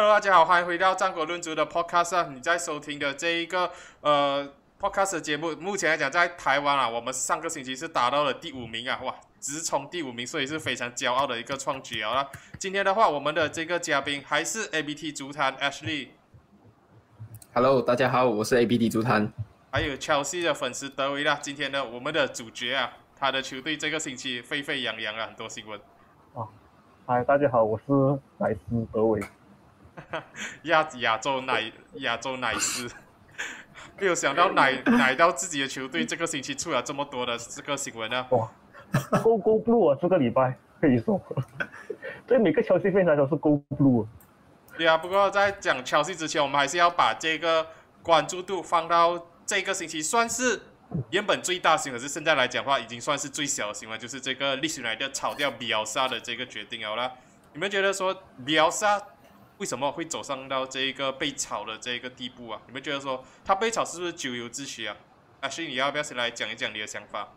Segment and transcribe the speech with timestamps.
[0.00, 2.28] Hello，大家好，欢迎回到战国论足的 Podcast 啊！
[2.32, 3.68] 你在收听的这一个
[4.00, 4.48] 呃
[4.78, 12.24] Podcast 节目，目前来讲在台湾啊，我们上个星期是达到了第五名啊，哇，直冲第五名，所以是非常骄傲的一个创举啊！
[12.60, 16.10] 今天的话，我们的这个嘉宾还是 ABT 足坛 Ashley。
[17.52, 19.32] Hello，大家好，我是 ABT 足坛。
[19.72, 25.76] 还有 Chelsea 的粉丝德维啦，今天呢我们的主角啊，他的球队这个星期沸沸扬扬啊，很多新闻。
[26.34, 26.46] 啊，
[27.04, 27.92] 嗨，大家好，我是
[28.38, 29.20] 莱斯德维。
[30.64, 32.88] 亚亚洲奶亚洲奶师，
[33.98, 38.26] 没有想到奶奶到自己的球队这个星期出了这么多的这个新闻啊！
[38.30, 38.50] 哇
[39.22, 41.20] ，Go Go Blue 啊，这个礼拜可以说，
[42.26, 44.06] 对每个消息非常都是 Go Blue。
[44.76, 47.66] 对啊，不过在讲消息之前，我们还是要把这个
[48.02, 50.60] 关注度放到这个星期，算是
[51.10, 57.12] 原本最大新闻，是现在来讲话已经算是最小的新闻，就是这个历史来的炒掉比奥萨的这个决定好了。
[57.52, 59.02] 你们觉得说比奥萨？
[59.58, 62.60] 为什么会走上到这一个被炒的这个地步啊？
[62.66, 64.96] 你们觉得说他被炒是不是咎由自取啊？
[65.40, 67.28] 阿信，你要不要先来讲一讲你的想法？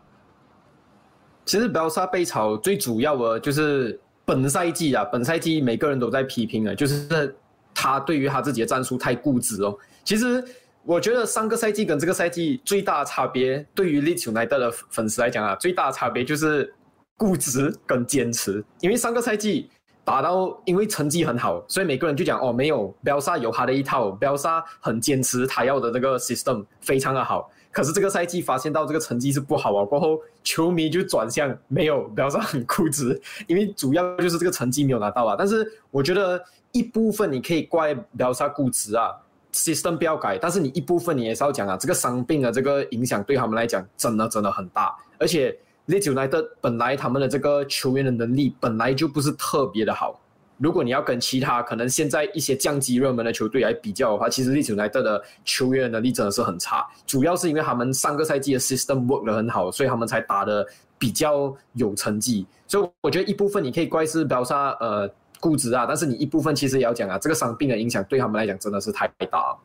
[1.44, 7.34] 其实，表萨被炒最主要的就是本赛季啊，本赛季每个人都在批评啊，就是
[7.74, 9.76] 他对于他自己的战术太固执哦。
[10.04, 10.44] 其实，
[10.84, 16.72] 我觉得上个赛季跟这个赛季最大的差别，对于利球奈德的粉丝来讲啊，最大的差别就是
[17.16, 19.68] 固执跟坚持，因为上个赛季。
[20.04, 27.48] 打到，因为成绩很好，所以每个人就讲哦，没有，贝萨有他的一套，贝萨很坚持他要的那个 system，非常的好。
[27.70, 35.36] 可是这个赛季发现到这个成绩是不好啊，过后球迷就转向没有，贝萨很固执，因为主要就是这个成绩没有拿到啊。
[35.38, 36.42] 但是我觉得
[36.72, 39.10] 一部分你可以怪贝萨固执啊
[39.52, 45.56] ，system 不要改，但是你一部分你也是要讲啊，这个伤病的这个影响对他们来讲真的真的很大，而且。
[45.86, 50.20] 利兹莱特本来他们的这个球员的能力本来就不是特别的好，
[50.58, 56.86] 如果你要跟其他可能现在一些降级热门的球队来比较的话，其实利兹莱特的球员能力真的是很差。
[57.04, 60.64] 主要是因为他们上个赛季的 system work 的很好，所以他们才打的
[60.98, 62.46] 比较有成绩。
[62.68, 69.56] 所以我觉得一部分你可以怪是表萨呃固执啊，但是你一部分其实也要讲啊，这个伤病的影响对他们来讲真的是太大。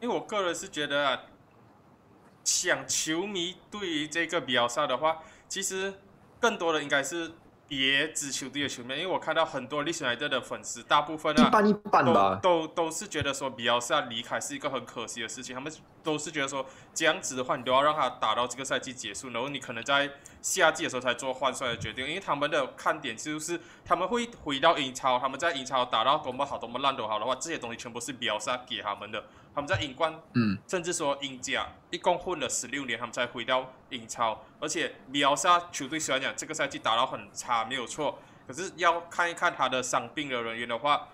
[0.00, 1.20] 因为我个人是觉得啊。
[2.48, 5.18] 想球迷对于这个比奥萨的话，
[5.50, 5.92] 其实
[6.40, 7.30] 更多的应该是
[7.68, 15.70] 别支球队的球迷，因为我看到很多利兹莱特的粉丝，大部分啊，一般一般吧，都都是觉得说比奥萨离开是一个很可惜的事情，他们
[16.02, 16.64] 都是觉得说
[16.94, 20.10] 这样子的话，你都要让他打到这个赛季结束，然后你可能在
[20.40, 29.22] 夏季的时候才做换帅的决定，因为他们的看点就是他们会回到英超，他们在英超打到多么好多么烂都好的话，这些东西全部是比奥萨给他们的。
[29.58, 34.40] 他们在英冠，嗯，甚至说英甲，一共混了十六年，他们才回到英超。
[34.60, 41.08] 而且米奥萨球队虽然讲这个赛季打到很差，没有错，可是要看一看他的伤病的人员的话，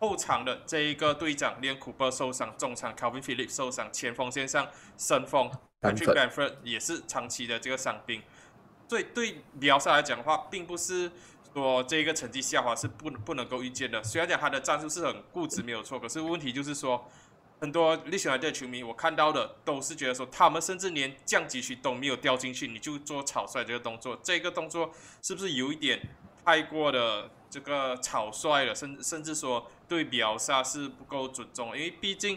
[0.00, 4.66] 后场的这一个队长连库珀受伤，中场 Calvin Phillips 受伤，前锋线上
[4.96, 5.50] 申锋
[5.82, 8.22] Patrick Bamford 也是长期的这个伤病。
[8.88, 11.12] 所以对米奥萨来讲的话，并不是
[11.52, 14.02] 说这个成绩下滑是不不能够预见的。
[14.02, 17.06] 虽然讲他的战术是很固执，没有错，可是问题就是说。
[17.62, 24.90] 很多利兹联队球迷，我看到的都是觉得说，他们甚至连降级区都没有掉进去，你就做草率这个动作，这个动作
[25.22, 26.02] 是不是有一点
[26.44, 28.74] 太过的这个草率了？
[28.74, 32.36] 甚 甚至说对比奥萨是不够尊重，因为毕竟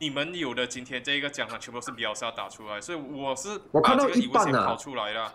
[0.00, 5.32] 你们有的今天这一个奖项全部是比奥萨打出来，所以我是我看到一半跑出来了。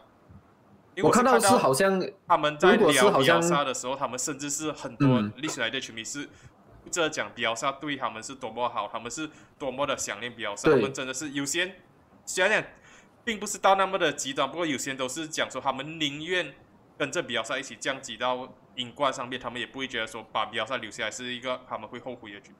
[1.01, 6.27] 我看到是好像他们在聊比奥萨的时候，他们甚至是很多历史来的球迷是。
[6.89, 11.75] 这讲比奥萨对他们是多么好，他们是多么的想念比奥萨，他们真的是有些
[12.25, 12.63] 想想，
[13.23, 16.53] 并不是到那么的极端，不过有些人都是讲说，他们宁愿
[16.97, 22.55] 跟着比奥萨一起降级到英冠上面，他们也不会觉得说把比奥萨留下来是一个他们会后悔的决定。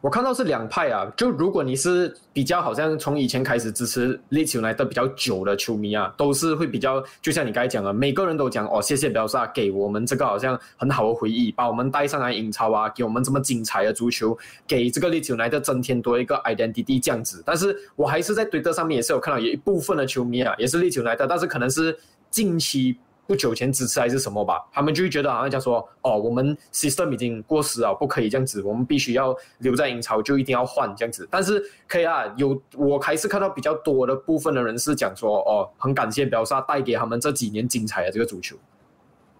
[0.00, 14.36] 我看到是两派啊，就如果你是比较好像从以前开始支持利兹来的比较久的球迷啊，都是会比较，就像你刚才讲的，每个人都讲哦，谢谢表萨给我们这个好像很好的回忆，把我们带上来英超啊，给我们这么精彩的足球，
[14.66, 17.42] 给这个利兹来的增添多一个 identity 这样子。
[17.44, 21.94] 但是我还是在推特上面也是有看到有一部分的球迷啊，也是利兹来的，但是可能是
[22.30, 22.96] 近期。
[23.30, 31.28] 不久前支持还是什么吧，他们就会觉得好像讲说，哦，我们 system 已经过时了，不可以这样子，我们必须要留在英超，就一定要换这样子。
[31.30, 38.56] 但是可以啊，有我还是看到比较多的部分的人是讲说，哦，很感谢表萨带给他们这几年精彩的这个足球。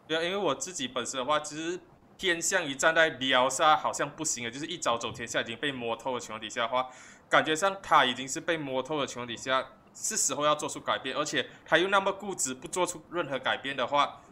[0.07, 1.81] 对啊，因为我自己本身的话，其实
[2.17, 6.87] 偏向于站在比奥萨好像不行了，就是一早走天下已经被摸透的情况底下的话，
[7.29, 9.67] 感觉上他已经是被摸透的情况底下。
[10.03, 14.23] 是时候要做出改变，而且他又那么固执，不做出任何改变的话，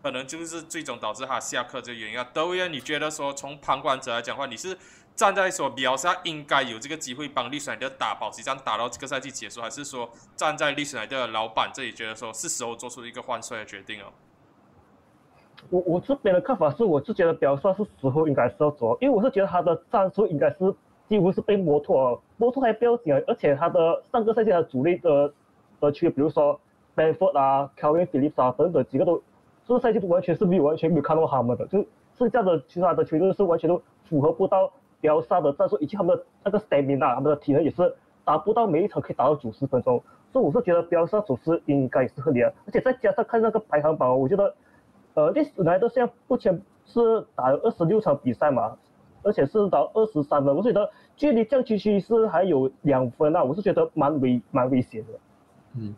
[0.00, 2.24] 可能就是最终导致他下课这个原因啊。
[2.32, 4.78] 德维恩，你觉得说从旁观者来讲话，你是
[5.16, 14.06] 站在说比奥萨应该有这个机会帮利斯莱德打保级战打到这个赛季结束，还是说站在利斯莱德的老板这里觉得说是时候做出一个换帅的决定哦？
[15.70, 20.56] 我我这边的看法是，我是觉得表帅是时候应该是要走，因为我是觉得他的战术应该是
[21.08, 25.32] 几乎是被摩托摩托还不要紧，而且他的上个赛季的主力的
[25.80, 26.60] 的区，比如说
[26.94, 29.22] Benford 啊、Calvin Phillips 啊等等几个都，
[29.66, 34.70] 这个赛季都完全是没有完全没有看到他们的，就是剩下的其他的球队是完全都符合不到
[35.00, 37.94] 表帅的战术，以及他们的那个 stamina，他们的体能也是
[38.24, 40.02] 达不到每一场可以打到九十分钟，
[40.32, 44.54] 所以我是觉得表帅走势应该是合理的，而且再加上看那个排行榜，我觉得。
[45.14, 47.00] 呃，历史来的现在目前是
[47.34, 48.76] 打了二十六场比赛嘛，
[49.22, 55.12] 而且是到二十三分，我觉得距离降区区是还有两分啊，我是觉得蛮危蛮危险的。
[55.74, 55.94] 嗯，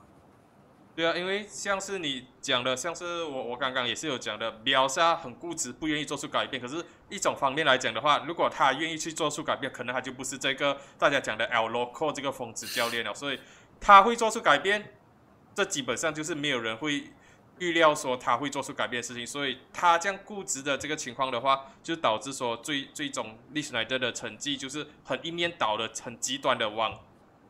[0.97, 6.61] 对啊，因为像是你讲的，像是我我刚刚也是有讲的，表萨很固执，不愿意做出改变。
[6.61, 13.15] 可是一种方面来讲的话，如果他愿意去做出改变，可能他就不是这个大家讲的 L Loco 这个疯子教练了。
[13.15, 13.39] 所以
[13.81, 14.85] 他会做出改变，
[15.55, 17.05] 这基本上就是没有人会。
[17.61, 26.99] 预料说他会做出改变的事情，所以他这样固执的这个情况的话，就导致说最最终利斯莱德的成绩就是很一面倒的、很极端的往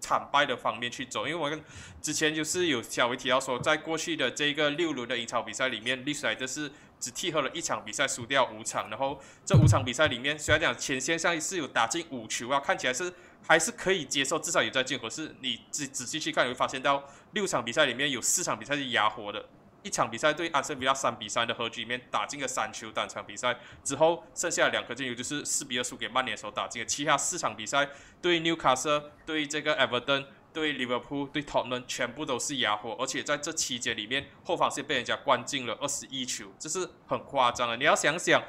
[0.00, 1.28] 惨败的方面去走。
[1.28, 1.62] 因为我跟
[2.02, 8.90] 之前就是有小维提到说，在过去的这个六轮的英超比赛里面，利斯莱德是只踢和了一场比赛，输掉五场。
[8.90, 13.12] 然后这五场比赛里面，虽然讲前线上是有打进五球啊，看起来是
[13.46, 14.98] 还是可以接受，至少有在进。
[14.98, 19.48] 可是你仔仔细去看，你会发现到六场比赛里面有四场比赛是压活的。
[19.82, 27.88] 一场比赛对安森比亚三比三的和局里面打进了三球，单场比赛之后剩下两颗进球就是四比二输给曼联的时候打进的，其他四场比赛
[28.21, 37.77] 对纽卡斯、对这个埃弗顿、对利物浦、对托顿全部都是哑火，而且在这期间里面后防线被人家灌进了二十一球，这是很夸张的。
[37.77, 38.43] 你要想想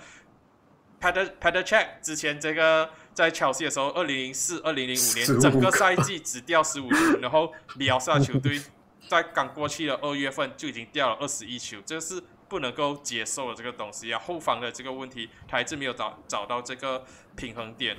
[0.99, 1.99] p a t e r p a t e r c h e c k
[2.01, 8.61] 之前这个在切尔西的时候，二零零四、二零零五年整个赛季只掉十五球，然后里奥萨球队。
[9.11, 14.17] 在刚过去的二月份就已经掉了二十一球，这是不能够接受的这个东西啊。
[14.17, 17.03] 后防的这个问题，他一直没有找找到这个
[17.35, 17.97] 平衡点，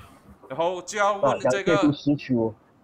[0.49, 1.93] 然后就要问这个，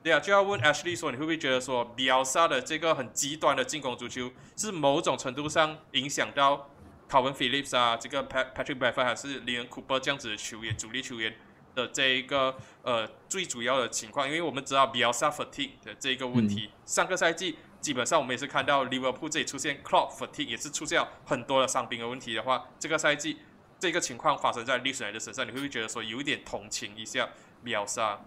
[0.02, 6.68] 对啊，就要问 Ashley 说，你会不会觉得说，比奥萨的这个很极端的进攻足球，是某种程度上影响到
[7.08, 9.98] Calvin Phillips 啊，这个 Patrick b r a f f o r d 还是 Leon Cooper
[9.98, 11.34] 这样子的球员，主力球员
[11.74, 14.28] 的这一个呃最主要的情况？
[14.28, 17.56] 因为我们知道比奥萨 fatigue 的这个问题，上个赛季。
[17.80, 23.38] 基本上我们也是看到利物浦这里出现 clock fatigue，也是出现很多的伤兵的问题的话，这个赛季
[23.78, 27.28] 这个情况发生在利斯莱的身上，你会不会觉得说有一点同情一下
[27.62, 28.18] 秒杀？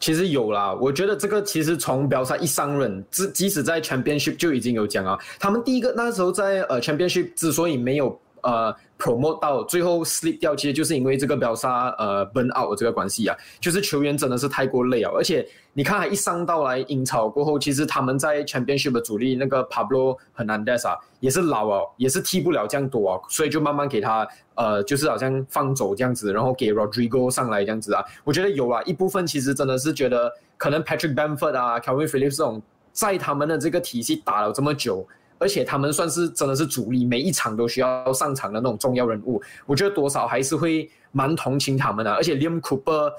[0.00, 8.76] 其实有啦，我觉得这个其实从表萨一上任，即即使在 Championship 就已经有讲啊，他们第一个那时候在呃 Championship 之所以没有呃。
[8.98, 31.56] Promote 到最后 slip 掉，其实就是因为这个表杀呃 burn out 这个关系啊，就是球员真的是太过累啊，而且你看他一上到来英超过后，其实他们在 championship 的主力那个 Pablo Hernandez 啊，也是老啊，也是踢不了这样多啊，所以就慢慢给他呃，就是好像放走这样子，然后给 Rodrigo 上来这样子啊，我觉得有啊一部分其实真的是觉得可能 Patrick Bamford
[31.56, 32.62] 啊，Calvin Phillips 这种
[32.92, 35.06] 在他们的这个体系打了这么久。
[35.38, 42.12] 而且他们算是真的是主力，每一场都需要上场的那种重要人物，我觉得多少还是会蛮同情他们的。
[42.12, 43.12] 而且 Liam Cooper，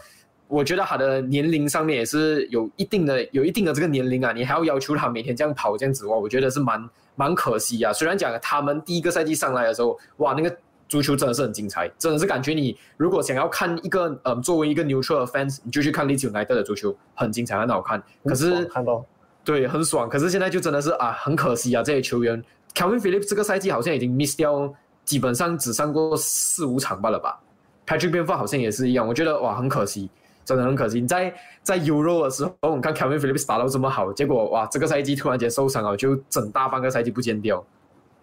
[0.47, 7.93] 我觉得他的年龄上面也是有一定的、有一定的这个年龄啊，你还要要求他每天这样跑这样子哇，我觉得是蛮蛮可惜啊。
[7.93, 10.57] 虽然讲他们第一个赛季上来的时候，哇，那个
[10.89, 18.01] 足球真的是很精彩，真的是感觉你如果想要看一个嗯，作为一个 neutral fans，你就去看利兹来德的足球，很精彩，很好看。
[18.23, 19.05] 可是看到。
[19.47, 20.09] 对，很爽。
[20.09, 22.43] 可是现在就真的是啊，很可惜啊，这些球员
[22.75, 24.75] ，Kevin Phillips 这个赛季好像已经 miss 掉，
[25.05, 27.39] 基本上只上过四五场罢了吧。
[27.87, 30.09] Patrick b e n f o r 好像也是一样，我觉得哇，很可惜，
[30.43, 30.99] 真的很可惜。
[30.99, 37.65] 你在在 Euro 的时候，我们看 Kevin Phillips 打到这么好，结果哇，这个赛季突然间受伤了，就整大半个赛季不见掉。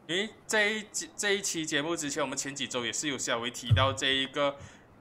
[0.09, 0.85] 诶，这一
[1.17, 4.57] 这一期节目之前，我们前几周也是有稍微提到这一个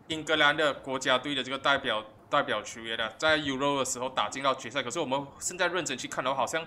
[0.07, 2.05] 英格兰的国家队的这个代表。
[2.33, 6.65] 代表球员的在 Euro 的时候打进到决赛，可是我们现在认真去看的话，好像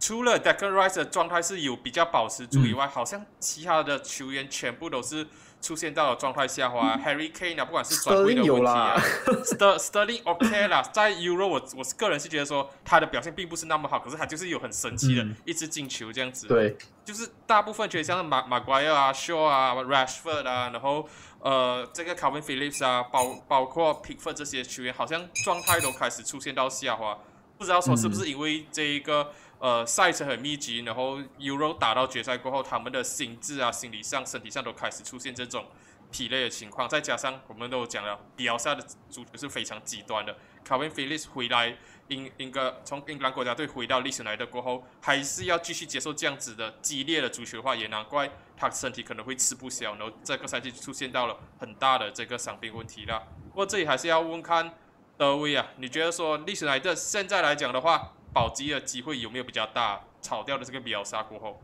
[0.00, 5.24] 除了 Declan Rice 的状态是有比较保持住以外，好像其他的球员全部都是
[5.62, 6.96] 出现到了状态下滑。
[6.96, 8.96] Harry Kane 啊，不管是转会的问题啊，
[9.46, 16.48] Ster Sterling OK 啦，在 Euro 我我是个人是觉得说他的表现并不是那么好，可是他就是有很神奇的一支进球这样子。
[16.48, 21.08] 对，就是大部分球员像马马奎尔啊、Shaw 啊、Rashford 啊，然后。
[21.44, 27.18] 呃，这个 Calvin Phillips 啊，包包括 Pickford 这些球员，好像状态都开始出现到下滑，
[27.58, 35.66] 不知道说是不是因为这一个呃赛程很密集，然后 Euro 打到决赛过后，他们的心智啊、心理上、身体上都开始出现这种
[36.10, 40.34] 疲累的情况，再加上我们都讲了，比奥萨的足球是非常极端的
[40.66, 41.76] ，Kevin Phillips 回来。
[42.08, 53.26] 英英格从英格兰国家队回到历史来的过后，还是要继续接受这样子的激烈的足球的话，也难怪他身体可能会吃不消，然后这个赛季出现到了很大的这个伤病问题了。
[53.48, 54.74] 不过这里还是要问看
[55.16, 60.02] 德威啊，你觉得说历史来的现在来讲的话，保级的机会有没有比较大？
[60.20, 61.62] 炒掉的这个比奥沙过后，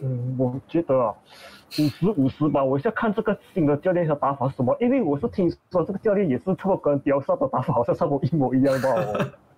[0.00, 1.14] 嗯，我觉得啊。
[1.78, 8.88] 五十五十吧，我在看这个新的教练的打法是什么，因为我是听说这个教练也是差不多跟雕沙的打法好像差不多一模一样吧，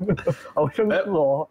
[0.54, 1.48] 好像是哦。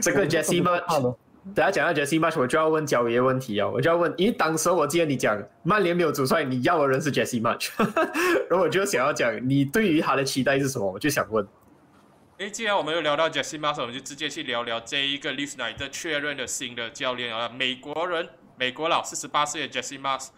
[0.00, 1.14] 这个 Jesse March，
[1.54, 7.70] 等下讲到 Jesse March，我就要问焦爷问题哦，我就要问，因为当时我记得你讲曼联没有主帅，你要的人是 Jesse March，
[8.48, 11.46] 然后我就想要讲你对于他的期待是什么，我就想问。
[12.38, 18.26] 诶，既然我们又聊到 Jesse March，我们就直接去聊聊这一个 l i s t n 的确认的新的教练啊，美国人。
[18.56, 20.28] 美国佬四十八岁的 Jesse Mars，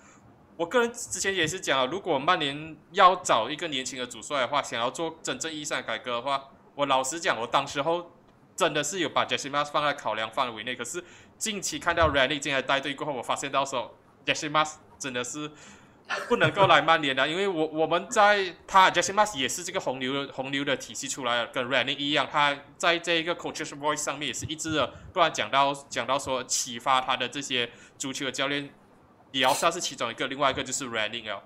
[0.57, 8.11] 我个人之前也是讲，如果曼联要找一个年轻的主帅的话，想要做真正意义上的改革的话，我老实讲，我当时候
[8.57, 10.75] 真的是有把 Jesse Mars 放在考量范围内。
[10.75, 11.05] 可是
[11.37, 13.95] 近期看到 Randy 进来带队过后，我发现到时候
[14.25, 15.51] Jesse Mars 真的是
[16.29, 27.71] 不能够来曼联的， 因为我我们在他 Jesse Mars 也是这个红牛的红牛的体系出来的，跟 Randy 一样，他在这一个 Coaches Voice 上面也是一直的，不然讲到讲到说启发他的这些。
[27.99, 28.69] 足球的教练，
[29.33, 31.41] 也要算是其中一个，另外一个就是 Randy 啊。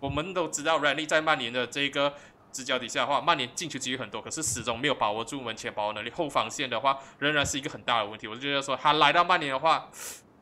[0.00, 2.12] 我们都知道 Randy 在曼联的这个
[2.50, 8.26] 执教底下的话，曼联进球机会很多，可是始终没有把握住门前把握能力，后防线的话仍然是一个很大的问题。
[8.26, 9.88] 我就觉得说他来到曼联的话，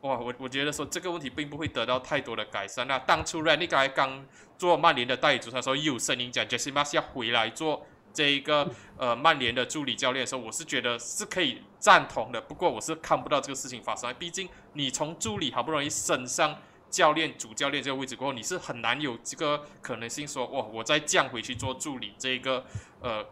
[0.02, 2.86] 哇，我我觉得说这个问题并不会得到太多的改善。
[2.86, 4.24] 那当初 Randy 刚
[4.56, 7.86] 做曼联的代理主帅说，有声音讲 Jesse Marsh 要回来做。
[8.10, 12.40] 这一个呃曼联的助理教练的时候，我是觉得是可以赞同的。
[12.40, 16.56] 不过我是看不到这个事情发生，毕竟你从助理好不容易升上
[16.90, 22.64] 教练、主教练这个位置过后，你是很难有这个可能性说哇，我再降回去做助理这个
[23.00, 23.24] 呃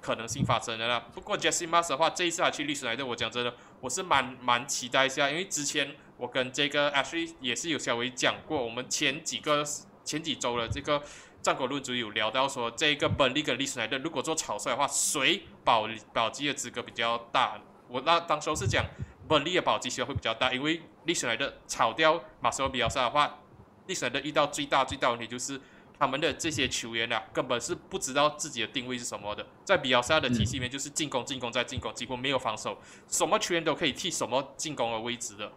[0.00, 1.04] 可能性发生的啦。
[1.12, 9.64] 不过 Jesse Mas 的话，这一次他去历史来的，我讲真的，我是蛮蛮期待一下，因为之前我跟这个 Ashley 也是有稍微讲过，我们前几个
[10.04, 11.02] 前几周的这个。
[11.42, 17.60] 战国论足有聊到说，这个本利跟历史来的，如果做草率的话，谁保保级的资格比较大？
[17.88, 18.84] 我那当时候是讲
[19.26, 23.40] 本利的保级机会会比较大，因为历史来的炒掉马斯洛比奥萨的话，
[23.88, 25.60] 历史来的遇到最大最大问题就是
[25.98, 32.78] 他们的这些球员啊，根本是不知道自己的定位是什么的，在比奥萨的体系里面就是进攻进攻再进攻，几乎没有防守，
[33.08, 35.50] 什么球员都可以替什么进攻的位置的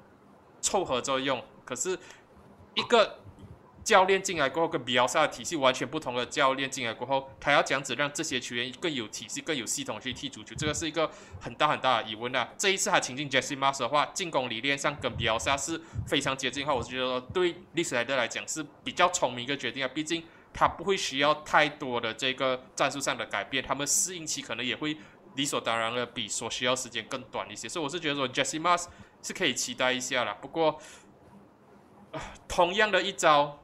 [0.66, 2.00] 凑合着用，可是
[2.74, 3.20] 一个。
[3.86, 11.08] 教练进来过后，跟比奥萨的体系完全不同的教练进来过后，他要讲子让这些球员更有体系、更有系统去踢足球，这个是一个
[11.40, 12.50] 很大很大的疑问啊。
[12.58, 19.88] 这一次他请进 Jesse m a s 的话，进攻理念上跟比奥萨是非常接近的话，我是觉得对历史莱德来讲是比较聪明一个决定啊。
[19.94, 24.98] 毕竟他不会需要太多的这个战术上的改变，他们适应期可能也会
[25.36, 28.86] 理所当然的比所需要时间更短一些，所以我是觉得说 Jesse Mas
[29.26, 30.38] 是可以期待一下啦。
[30.40, 30.80] 不过，
[32.48, 33.60] 同样的一招。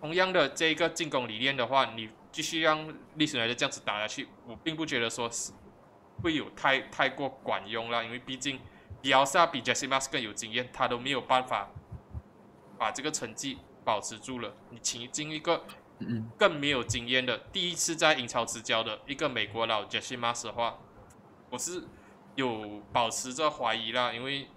[0.00, 5.52] 同样的这个进攻理念的话，你继续让历史来的这样子打下去，我并不觉得说是
[6.22, 8.58] 会有太太过管用了，因为毕竟
[9.02, 11.68] 比奥萨比 Jesse Mas 更有经验，他都没有办法
[12.78, 14.54] 把这个成绩保持住了。
[14.70, 15.66] 你请进一个
[16.38, 20.78] 更没有经验的第一次在英超执教的一个美国佬 Jesse Mas 的话，
[21.50, 21.84] 我是
[22.40, 24.48] 有保持着怀疑啦，因为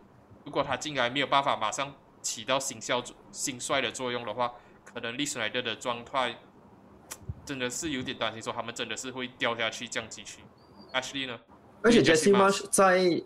[0.44, 4.52] 如果他进来没有办法马上起到新效新帅的作用的话。
[4.94, 6.36] 可能历史来的的状态
[7.44, 10.38] 真的是有点担心，说他们真的是会掉下去降级区。
[10.94, 11.36] Ashley 呢？
[11.82, 13.20] 而且 Jesse Marsh 在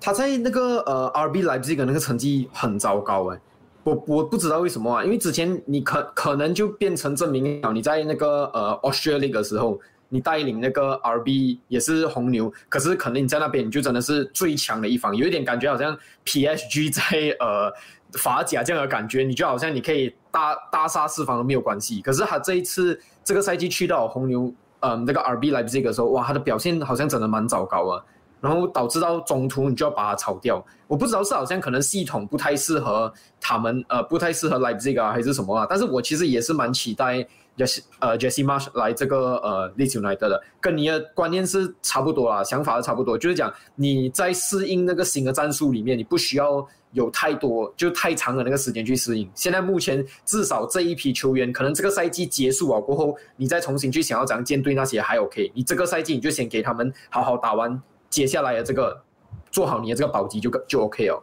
[0.00, 3.40] 他在那个呃 RB 来这个那个成绩很糟糕哎，
[3.84, 17.02] 我我不知道为什么啊，因为之前你可可能就变成证明了你在那个呃 Australia 的时候，你带领那个 RB 也是红牛，可是可能你在那边你就真的是最强的一方，有一点感觉好像 PSG 在
[17.40, 17.72] 呃。
[18.16, 22.00] 法甲这样的感觉，你就好像你可以大大杀四方都没有关系。
[22.00, 28.04] 可是他这一次这个赛季去到红牛，嗯，那个 RB 来这个时候，哇，他的表现好像真的蛮糟糕啊。
[28.40, 30.64] 然后导致到中途你就要把他炒掉。
[30.86, 35.66] 我不知道是好像可能系统不太适合他们，呃，不太适合来这个啊，还是什么啊？
[35.68, 46.66] 但是我其实也是蛮期待 Jesse 呃 Jesse Marsh 来这个呃 Leeds United 的，跟你的观念是差不多啦，想法是差不多，就是讲你在适应那个新的战术里面，你不需要。
[46.94, 49.28] 有太多就太长的那个时间去适应。
[49.34, 55.50] 现在目前至少这一批球员，可能这个赛季结束了过后，你再重新去想要怎样建队那些还 OK。
[55.56, 59.02] 你这个赛季你就先给他们好好打完接下来的这个
[59.50, 61.20] 做好你的这个保级就就 OK 了。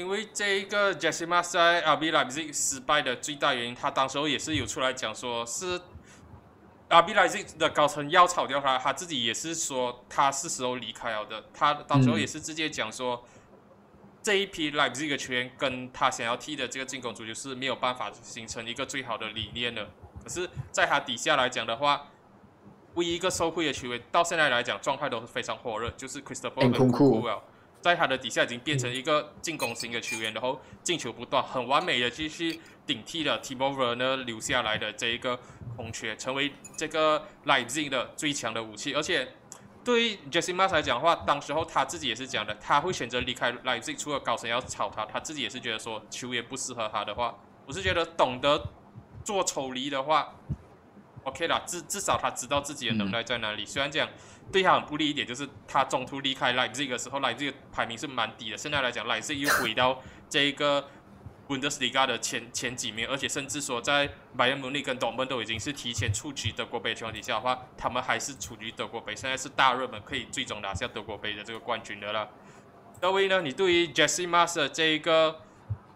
[0.00, 5.78] 因为这一个 Jesse m a s 在 RB Leipzig 失败的最大原因，他当时候也是有出来讲说，是
[6.88, 11.44] RB Leipzig 的高层要炒掉他，他自己也是说他是时候离开了的。
[11.52, 13.22] 他当时候也是直接讲说，
[14.22, 19.90] 这一批 Leipzig 的球员跟他想要踢的这个进攻足球是没有办法形成一个最好的理念的。
[20.24, 22.06] 可是，在他底下来讲的话，
[22.94, 27.42] 唯一一个受惠的球员到现在来讲状态都是非常火热，就是 Christopher c o o
[27.80, 35.38] 在他的底下已经变成一个进攻型的球员，然后进球不断，很完美的继续顶替了 Timover 呢留下来的这一个
[35.76, 38.94] 空缺，成为这个 Leipzig 的最强的武器。
[38.94, 39.34] 而且
[39.82, 47.34] 对于 Jesse m a s 来讲的话，当时候他自己也是讲的，他会选择离开 Leipzig，除了高层要炒他，他自己也是觉得说球员不适合他的话，
[47.66, 48.62] 我是觉得懂得
[49.24, 50.34] 做抽离的话
[51.24, 53.64] ，OK 啦，至至少他知道自己的能耐在哪里。
[53.64, 54.08] 虽然讲。
[54.52, 58.56] 对他很不利一点，就是他中途离开莱比锡的时候，莱比锡排名是蛮低的。
[58.56, 60.88] 现在来讲，莱比锡又回到这一个
[61.46, 72.28] Bundesliga 的前前几名，而且甚至说在拜仁慕尼跟多蒙都已经是提前出局德国杯情况底下的话，他们还是处于德国杯，现在是大热门，可以最终拿下德国杯的这个冠军的了。
[73.00, 75.42] 各位呢，你对于 Jesse Master 这一个？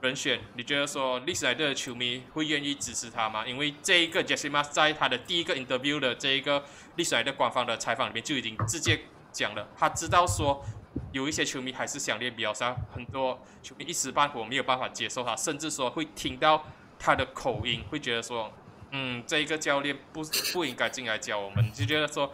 [0.04, 3.46] 人选，你觉得说历史莱的球迷会愿意支持他吗？
[3.46, 6.62] 因为这一个 Jesse Mas 在他的第一个 interview 的这一个
[6.96, 9.00] 历史莱特官方的采访里面就已经直接
[9.32, 10.64] 讲了，他知道说
[11.12, 16.64] 有一些球迷还是想练比较少，很多球迷一时半会没有办法接受他，甚至说会听到
[16.98, 18.52] 他的口音，会觉得说，
[18.92, 22.30] 嗯，这一个教练不不应该进来教我们，就觉得说，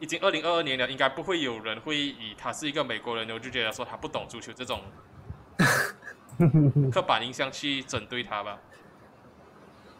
[0.00, 4.82] 已经二零二二年了，应该不会有人会以他是一个美国人，我就觉得说他不懂足球这种。
[6.92, 8.58] 刻板印象去针对他吧。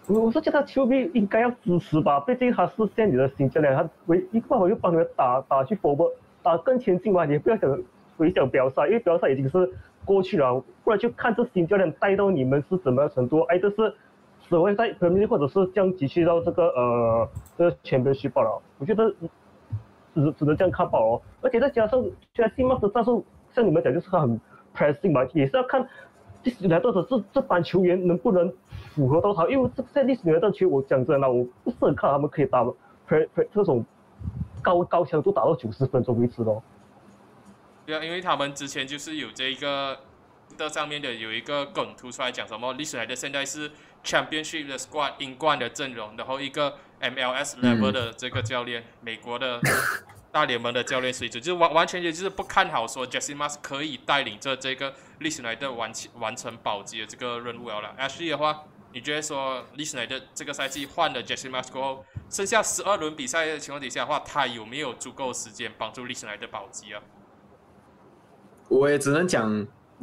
[0.06, 6.12] 我我是觉得球迷应该要支持吧，毕竟他是现你的新教练，他唯一办法就帮你们打打去 forward，
[6.42, 7.24] 打更前进嘛。
[7.24, 7.82] 你不要想
[8.18, 9.72] 回想标赛，因为标赛已经是
[10.04, 13.40] 过去了，不然就看这新教练带到你们是怎么样程度。
[13.44, 13.94] 哎，这是
[14.46, 18.60] 只会在 Premier 或者是降级去到这个呃这个前边去报了。
[18.78, 19.10] 我觉得
[20.14, 21.22] 只只能这样看报哦。
[21.40, 22.02] 而且再加上
[22.34, 24.38] 现在新马的战术，像你们讲就是他很
[24.76, 25.88] pressing 嘛，也是要看。
[26.44, 28.52] 历史来，到的这这班球员能不能
[28.94, 29.48] 符合到他？
[29.48, 33.84] 因为这在历史来的球，我讲真的，我不是很看他们可以打，pre pre 这种
[34.62, 36.62] 高高强度打到九十分钟为止咯。
[37.86, 39.98] 对啊，因为他们之前就是有这个
[40.56, 43.70] 的上面的有一个梗图出来讲什么，历史来的现在是
[44.04, 49.60] Championship 的 squad 英冠的阵容，然后一个 MLS level 的这个教练，美国的。
[50.34, 57.94] 大联盟的教练水准，就是完完全全就是不看好说 Jesse Mas 可以带领着这个历史来的完完成保级的这个任务了。
[57.96, 67.00] Ashley 的话，你觉得说历史来的这个赛季换了 Jesse Mas 过后，剩下十二轮比赛的情况底下的话，他有没有足够时间帮助历史来的保级啊？
[68.68, 69.48] 我也只能讲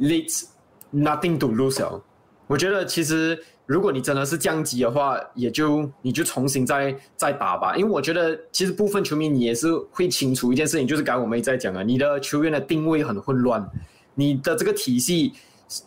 [0.00, 0.48] Leeds
[0.94, 2.02] nothing to lose。
[2.46, 3.44] 我觉得其实。
[3.66, 7.76] 如果你真的是降级的话，也就你就重新再再打吧。
[7.76, 13.66] 因为我觉得其实部分球迷你也是会清楚一件事情，就是刚刚我们也在讲啊，你的球员的定位很混乱，
[14.14, 15.32] 你的这个体系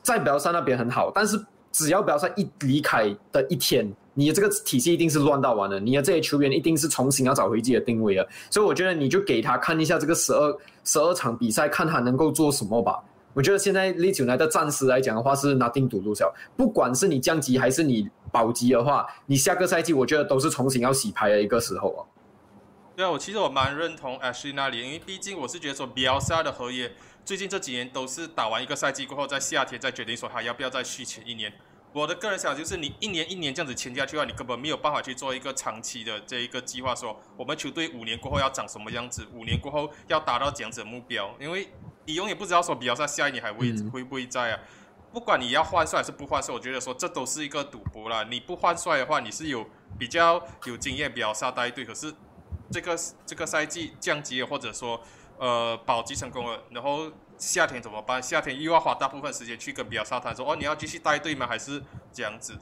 [0.01, 1.39] 在表赛那边很好，但是
[1.71, 8.27] 只要表赛一离开的一天，你的这个体系一定是乱到完了，你的这些球员一定是重新要找回自己的定位了。
[8.49, 13.03] 所以我觉得你就给他看一下这个十二十二场比赛，看他能够做什么吧。
[13.35, 22.01] 我觉得现在利九来的暂时来讲的话是拿定赌注小，不管是你降级还是你保级的话，你下个赛季我觉得都是重新要洗牌的一个时候啊。
[22.95, 26.89] 对啊，我其实我蛮认同 Ashley 那里，因为毕竟我是觉得说 b l 萨的合约
[27.25, 31.51] 最近这几年都是打完一个赛季过后，在夏天再决定说他要不要再续签一年。
[31.91, 41.67] 我的个人想法就是，你一年一年这样子签下去的话，你根本没有办法去做一个长期的这一个计划，说我们球队五年过后要长什么样子，五年过后要达到这样子的目标，因为
[42.05, 44.59] 你永远不知道说比赛下一年还会会不会在啊。
[45.11, 48.23] 不管你要换帅还是不换帅，我觉得说这都是一个赌博啦。
[48.29, 49.65] 你不换帅的话，你是有
[49.97, 52.13] 比较有经验比较赛带队，可是
[52.71, 55.01] 这个这个赛季降级了，或者说
[55.37, 57.11] 呃保级成功了，然后。
[57.37, 58.23] 夏天怎么办？
[58.23, 61.45] 夏天又要花大部分时间去跟比尔沙谈说哦，你要继续带队吗？
[61.45, 62.57] 还是这样子？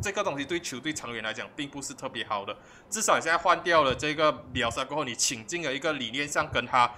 [0.00, 2.56] 这个东西对球队长远来讲并不是特别好的。
[2.88, 6.88] 至少你现在换掉了这个比尔沙过后，你请进了一个理念上跟他。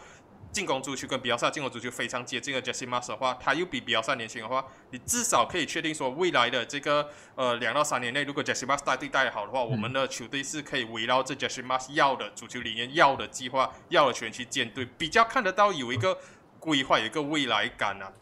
[0.55, 16.17] 进攻足球跟比奥萨进攻足球非常接近的 Jesse Mas 的话，他又比比奥萨年轻的话，你至少可以确定说，未来的这个呃两到三年内，如果 Jesse Mas 带队带好的话，我们的球队是可以围绕着 Jesse Mas 要的足球理念、要的计划、要的球员去建队，比较看得到有一个
[16.61, 18.13] 规划、有一个未来感啊。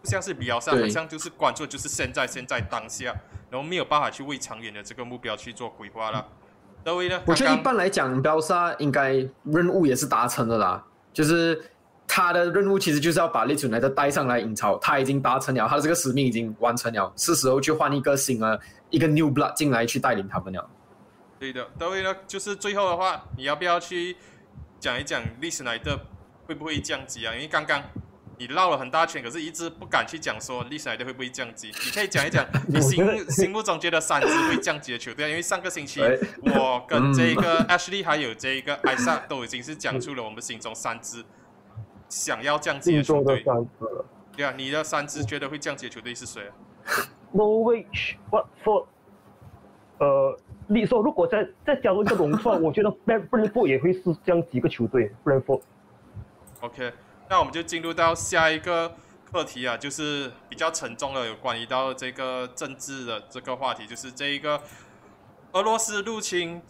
[0.00, 3.12] 不像是比亚萨，好像就是关注就是现在、现在当下，
[3.50, 6.24] 然后没有办法去为长远的这个目标去做规划了。
[6.84, 7.20] 德威呢？
[7.26, 10.84] 我觉得一般来讲，标萨应该任务也是达成的啦，
[11.18, 11.60] 就是
[12.06, 20.70] 他的任务其实就是要把利存来的带上来英超，他已经达成了，他的这个使命已经完成了，是时候去换一个新的一个 new blood 进来去带领他们了。
[21.40, 24.16] 对的，德威呢，就是最后的话，你要不要去
[24.78, 25.98] 讲一讲历史莱特
[26.46, 27.34] 会不会降级啊？
[27.34, 27.82] 因为刚刚
[28.38, 31.68] 你绕了很大圈，可是一直不敢去讲说历史莱特会不会降级。
[31.84, 36.16] 你可以讲一讲 你心目心目中觉得三支会降级的球队，因为上个星期哎
[36.54, 41.24] 我跟这个 Ashley 还有这个艾萨都已经是讲出了我们心中三支
[42.08, 43.44] 想要降级的球队。
[44.36, 46.54] 对啊，你的三支觉得会降级的球队是谁啊
[47.34, 48.86] ？Norwich、Watford，
[49.98, 55.60] 呃，你说如果再再加入一个融创， 我觉得 Brentford 也会是这样几个球队，Brentford。
[56.60, 56.92] OK，
[57.30, 58.96] 那我们就进入到下一个
[59.30, 64.62] 课题啊，就是比较沉重的，有关于到这个政治的这个话题，就是这一个
[65.52, 66.62] 俄罗斯入侵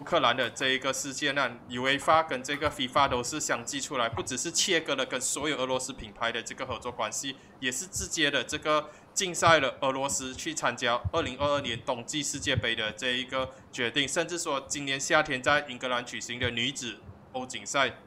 [0.00, 16.96] 乌克兰的这一个事件呢，UEFA 跟这个 FIFA 都是相继出来，不只是切割了跟所有俄罗斯品牌的这个合作关系，也是直接的这个禁赛了俄罗斯去参加二零二二年冬季世界杯的这一个决定，甚至说今年夏天在英格兰举行的女子
[17.32, 17.98] 欧锦赛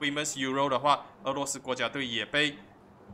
[0.00, 2.56] Women's Euro 的话，俄罗斯国家队也被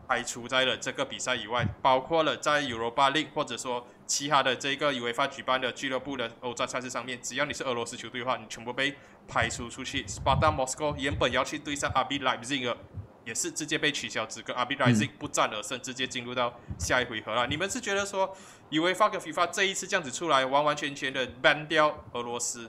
[0.08, 8.94] 排除在了这个比赛以外，包括了在 Europa League 或者说其他的这个 UEFA 举办的俱乐部的欧战赛事上面，只要你是俄罗斯球队的话，你全部被
[9.28, 10.02] 排除出去。
[10.04, 12.76] Sparta Moscow 原本要去对上 RB Leipzig 的，
[13.24, 17.46] 也是直接被取消资格，RB Leipzig 不战而胜，直接进入到下一回合了。
[17.46, 18.36] 你们是觉得说
[18.70, 22.68] UEFA 跟 FIFA 这一次这样子出来，完完全全的 ban 掉俄罗斯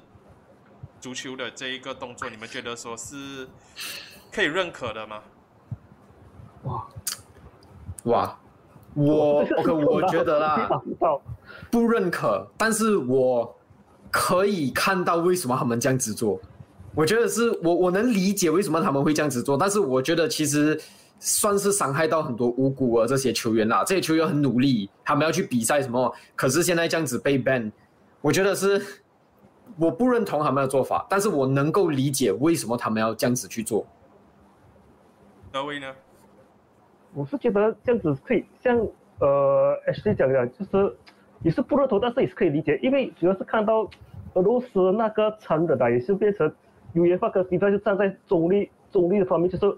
[1.01, 3.47] 足球的这一个动作，你们觉得说是
[4.31, 5.19] 可以认可的吗？
[6.63, 6.87] 哇，
[8.03, 8.39] 哇，
[8.93, 10.69] 我 OK，我觉得啦，
[11.71, 13.53] 不认可，但是我
[14.11, 16.39] 可以看到为什么他们这样子做。
[16.93, 20.79] 我觉得是我我能理解为什么他们会这样子做，但是我觉得其实
[21.19, 23.83] 算是伤害到很多无辜的这些球员啦。
[23.83, 27.71] 这些球员很努力，他们要去比赛什么，可是现在这样子被 ban，
[28.21, 28.85] 我觉得是
[29.81, 33.83] 我不认同他们的做法，但是我能够理解为什么他们要这样子去做。
[35.51, 35.87] 德威呢？
[37.15, 38.77] 我是觉得这样子可以像
[39.19, 40.95] 呃 H D 讲的，就是
[41.41, 43.89] 也是不认同，但是也是可以理解，因为主要是看到
[44.35, 46.53] 俄罗斯那个残忍啊，也是变成
[46.93, 49.77] UEFA 跟 FIFA 就站在中立中立的方面，就是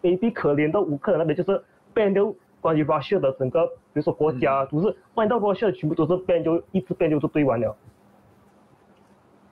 [0.00, 1.62] A B 可怜到乌克兰那边，就是
[1.94, 7.76] ban 掉关于 Russia 的整个，比如说国家，都是换到 Russia 全部都是 ban 就一直 ban 就都对完了。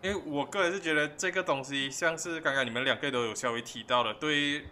[0.02, 4.64] 因为我个人是觉得这个东西，像是刚刚你们两个都有稍微提到的，对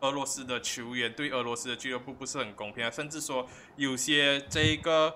[0.00, 5.14] 俄罗斯的球员、对俄罗斯的俱乐部不是很公平啊，甚至说有些这个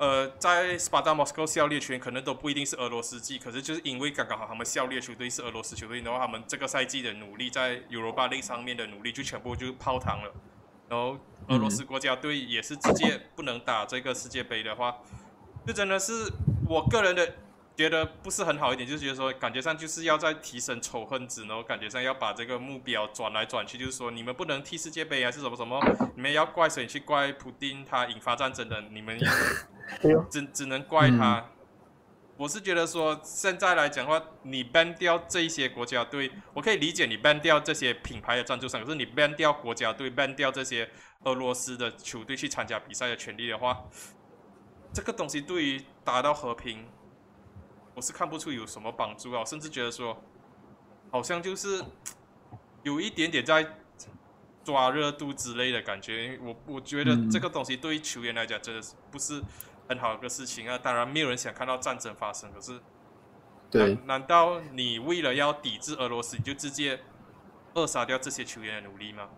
[0.00, 10.32] 呃在 Sparta Moscow 效力的球员可能都不一定是俄罗斯籍，可是就是因为刚刚好他们效力的球队是俄罗斯球队，然后他们这个赛季的努力在 Europa League 上面的努力就全部就泡汤了，
[10.88, 14.96] 然后俄罗斯国家队也是直接不能打这个世界杯的话，
[15.66, 16.32] 就真的是
[16.66, 17.34] 我个人的
[17.76, 25.80] 觉得不是很好一点，就是觉得说感觉上就是要在提升仇恨值，然后感觉上要把这个目标转来转去，就是说你们不能踢世界杯还是什么什么，
[26.14, 29.18] 你们要怪谁去怪普丁他引发战争的，你们
[30.30, 31.44] 只只能怪他。
[32.36, 40.88] 我是觉得说现在来讲的话，你 ban 掉这一些国家队，我可以理解你 ban 掉这些品牌的赞助商，可是你 ban 掉国家队，ban 掉这些
[41.22, 43.84] 俄罗斯的球队去参加比赛的权利的话，
[44.92, 46.84] 这个东西对于达到和平，
[47.94, 50.20] 我是看不出有什么帮助啊，甚至觉得说，
[51.10, 51.82] 好像就是
[52.82, 53.66] 有一点点在
[54.64, 56.38] 抓热度之类的感觉。
[56.42, 59.42] 我我觉得嗯这个东西对于球员来讲真的是不是
[59.88, 60.76] 很好的事情啊。
[60.76, 62.80] 当然，没有人想看到战争发生，可是
[63.70, 67.00] 对，难难道你为了要抵制俄罗斯，你就直接
[67.74, 69.28] 扼杀掉这些球员的努力吗？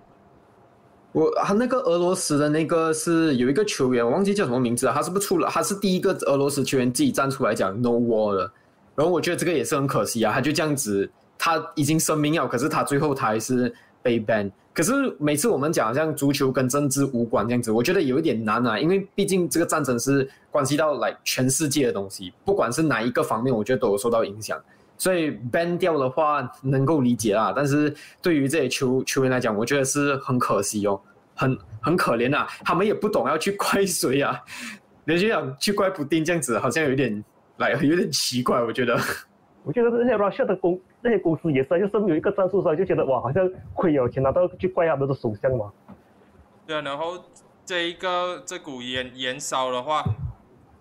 [1.17, 5.49] 我他那个俄罗斯的那个是有一个球员，我忘记叫什么名字了，他是不是出了？
[5.51, 8.53] 他是第一个俄罗斯球员自己站出来讲 no war 的。
[8.95, 14.51] 然后我觉得这个也是很可惜啊，他就这样子，他已经声明了，可是他最后他还是被 ban。
[14.75, 24.61] 可是每次我们讲像足球跟政治无关这样子，我觉得有一点难啊，因为毕竟这个战争是关系到来全世界的东西，不管是哪一个方面，我觉得都有受到影响。
[24.99, 31.01] 所以 ban 掉的话能够理解啦，但是对于这些球球员来讲，我觉得是很可惜哦，
[31.35, 34.43] 很很可怜啊，他们也不懂要去怪谁啊，
[35.05, 37.25] 人家想去怪普丁这样子，好像有点
[37.59, 38.99] 来有点奇怪，我觉得。
[39.65, 45.73] 我觉得这些 Russia 的公那些公司也是啊，就是有一个战术上就觉得哇，好像亏有钱拿到去怪他们的首相嘛。
[46.65, 47.19] 对啊，然后
[47.65, 50.05] 这一个这股烟烟烧的话，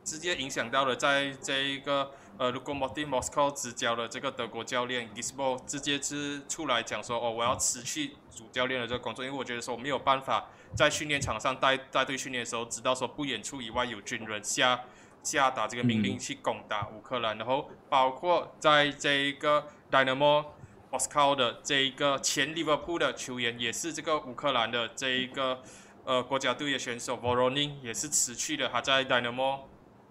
[0.04, 14.82] 直接影响到了在这一个呃，如果 m o t i Moscow 执教的这个德国教练 Gisbo 直接是出来讲说，哦，我要辞去主教练的这个工作，因为我觉得说没有办法在训练场上带带队训练的时候，知道说不远处以外有军人下
[15.24, 20.48] 下达这个命令去攻打乌克兰，然后包括在这一个 Dynamo
[20.91, 25.62] Moscow 的这一个前 Liverpool 的球员，也是这个乌克兰的这一个
[26.04, 29.60] 呃国家队的选手 Voronin 也是辞去了他在 Dynamo。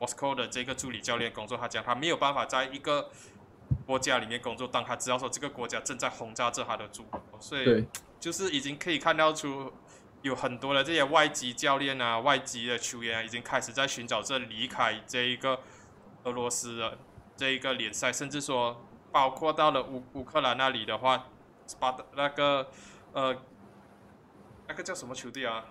[0.05, 3.11] Moscow 的这个助理教练工作，他讲他没有办法在一个
[3.87, 7.85] 国家里面工作，当他知道说这个国家正在轰炸着他的祖国，所以
[8.21, 9.73] 就是已经可以看到出
[10.23, 15.61] 有很多的这些外籍教练啊、外籍的球员啊，已经开始在寻找着离开这一个
[16.25, 16.99] 俄罗斯的
[17.37, 21.27] 这一个联赛，甚至说包括到了乌乌克兰那里的话，
[21.79, 22.69] 把那个
[23.13, 23.37] 呃
[24.67, 25.65] 那个叫什么球队啊？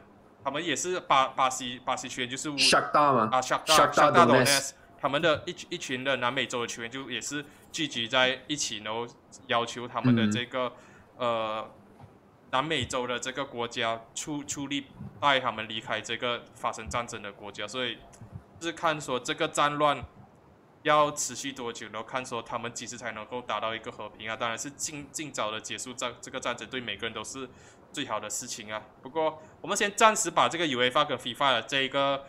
[0.44, 9.08] 他们也是巴巴西巴西球员，就是沙达嘛啊，沙大沙达的 S，他们的一一群的南美洲的球员就也是聚集在一起，然后
[9.48, 10.74] 要求他们的这个
[11.18, 11.66] 呃
[12.52, 14.88] 南美洲的这个国家出出力
[15.22, 17.98] 带他们离开这个发生战争的国家，所以
[18.60, 20.04] 是看说这个战乱
[20.82, 24.36] 要持续多久，然后看说他们几时才能够达到一个和平啊？
[24.36, 27.50] 当然是尽尽早的结束战这个战争，对每个人都是。
[27.94, 28.82] 最好的事情啊！
[29.02, 32.26] 不过我们先暂时把这个 UEFA 跟 FIFA 的这一个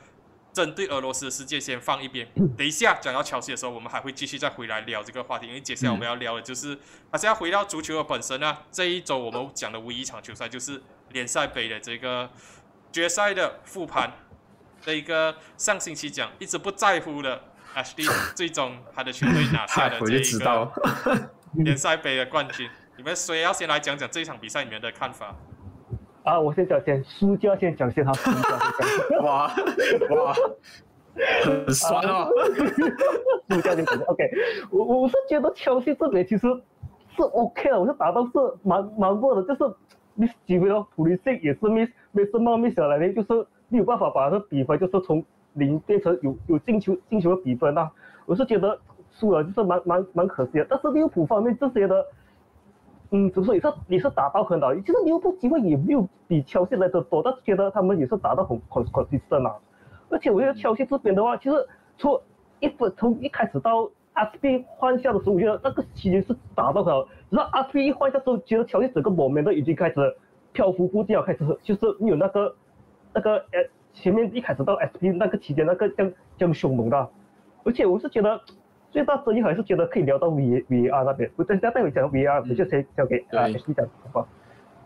[0.52, 2.28] 针对俄罗斯的事件先放一边。
[2.56, 6.78] 等一下讲到乔西的时候，我们还会继续再回来聊这个话题，因为接下来我们要聊的就是
[7.10, 8.62] 还是要回到足球的本身啊。
[8.70, 12.30] 这一周我们讲的唯一一场球赛就是联赛杯的这个
[12.92, 14.12] 决赛的复盘。
[14.82, 17.42] 这一个上星期讲一直不在乎的
[17.74, 22.68] Ashley， 最终他的球队拿下了 这一个联赛杯的冠军。
[22.96, 25.34] 你们谁要先来讲讲这一场比赛里面的看法？
[26.24, 29.22] 啊，我先讲先，输家先讲先，他输家先讲。
[29.22, 29.46] 哇
[30.16, 30.34] 哇，
[31.44, 32.30] 很酸哦。
[33.50, 34.30] 输家先讲，OK。
[34.70, 36.48] 我我是觉得乔西这边其实
[37.14, 38.30] 是 OK 的，我是打到是
[38.62, 39.74] 蛮蛮过的，就是
[40.16, 47.90] miss 机会咯，普利西也是 miss，没什么 miss 来的，就是没有办法把这比分就是从零变成有有进球进球的比分呐。
[48.24, 52.02] 我是觉得输了就是蛮蛮蛮可惜的，但是利物浦方面这些的。
[53.16, 59.54] 嗯，怎么说也是也是打到很好，其实利物浦机会也没有比乔西来的多，但是觉得他们也是打到很很很谨慎啊。
[60.10, 61.54] 而且我觉得乔西这边的话，其实
[61.96, 62.20] 从
[62.58, 67.04] 一分从一开始到阿斯皮换下的时候，我觉得那个期间是打到很好。
[67.30, 70.16] 直到阿斯皮一换下之后，觉得乔西整个某面都已经开始
[70.52, 72.56] 漂浮不掉，开始就是没有那个
[73.12, 77.08] 那个呃前面一开始到 SP 那个期间那个这样这样凶猛的。
[77.62, 78.40] 而且我是觉得。
[78.94, 84.28] 最大争议还是觉得可以聊到 V V R 那边，我等下待会讲 V R，我就先交给啊 S 讲好吧。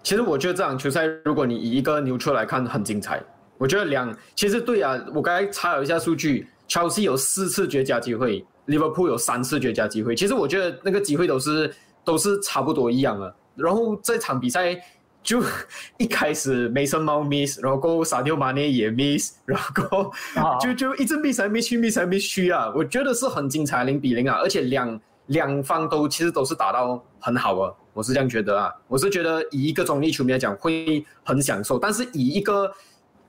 [0.02, 3.20] 其实我觉得这场球赛，如果你以一个牛车来看，很精彩。
[3.58, 10.16] 我觉得两，其实对啊，我刚才查了一下数据，切西有四次绝佳机会，Liverpool 有三次绝佳机会。
[10.16, 11.70] 其实我觉得那个机会都是
[12.02, 13.34] 都是差不多一样的。
[13.54, 14.74] 然后这场比赛。
[15.28, 15.42] 就
[15.98, 20.10] 一开始梅森猫 miss，然后萨迪奥马内也 miss，然后
[20.58, 22.72] 就就一直 miss 来 miss 去 miss 来 miss 去啊！
[22.74, 24.38] 我觉得是很精彩，零比零啊！
[24.40, 28.72] 而且两两方都其实都是打到很好啊，我是这样觉得啊！
[28.86, 32.66] 我是觉得以一个中立球迷来讲会很享受，但是以一个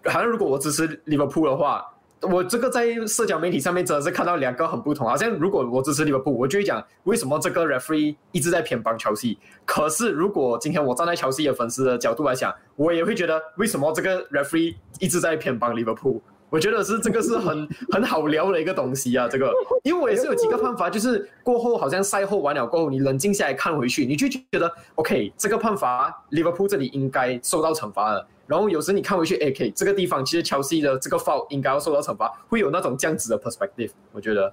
[0.05, 1.85] 好像如果我支持利物浦的话。
[2.21, 9.37] 我这个在社交媒体上面真的是看到两个很不同，好像如果我支持利物浦，我就会讲为什么这个 referee 一直在偏帮乔西。
[9.65, 16.21] 可是如果今天我站在乔西的粉丝的角度来讲，我也会觉得为什么这个 referee 一直在偏帮利物浦。
[16.49, 19.53] 我觉得是这个是很 很好聊的一个东西啊，这个，
[19.83, 28.27] 因为我也是有几个判罚，就是过后好像赛后完了过后，你冷静下来看回去，你就觉得 OK，这个判罚利物浦这里应该受到惩罚了。
[28.49, 34.51] 然后有时你看回去，AK 这个地方其实乔西的这个 foul 应该要受到惩罚，会有那种这样子的 perspective，我觉得。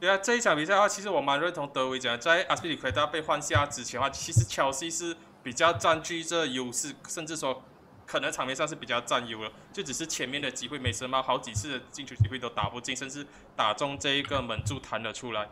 [0.00, 7.62] 对啊，这一场比赛的话，其实我蛮认同德维讲，在阿斯皮奎达被换下之前的话，其实乔西是比较占据这优势，甚至说。
[8.06, 15.48] 可能场面上是比较占优了，就只是前面的机会，梅森猫好几次的进球机会都打不进，甚至打中这一个门柱弹了出来。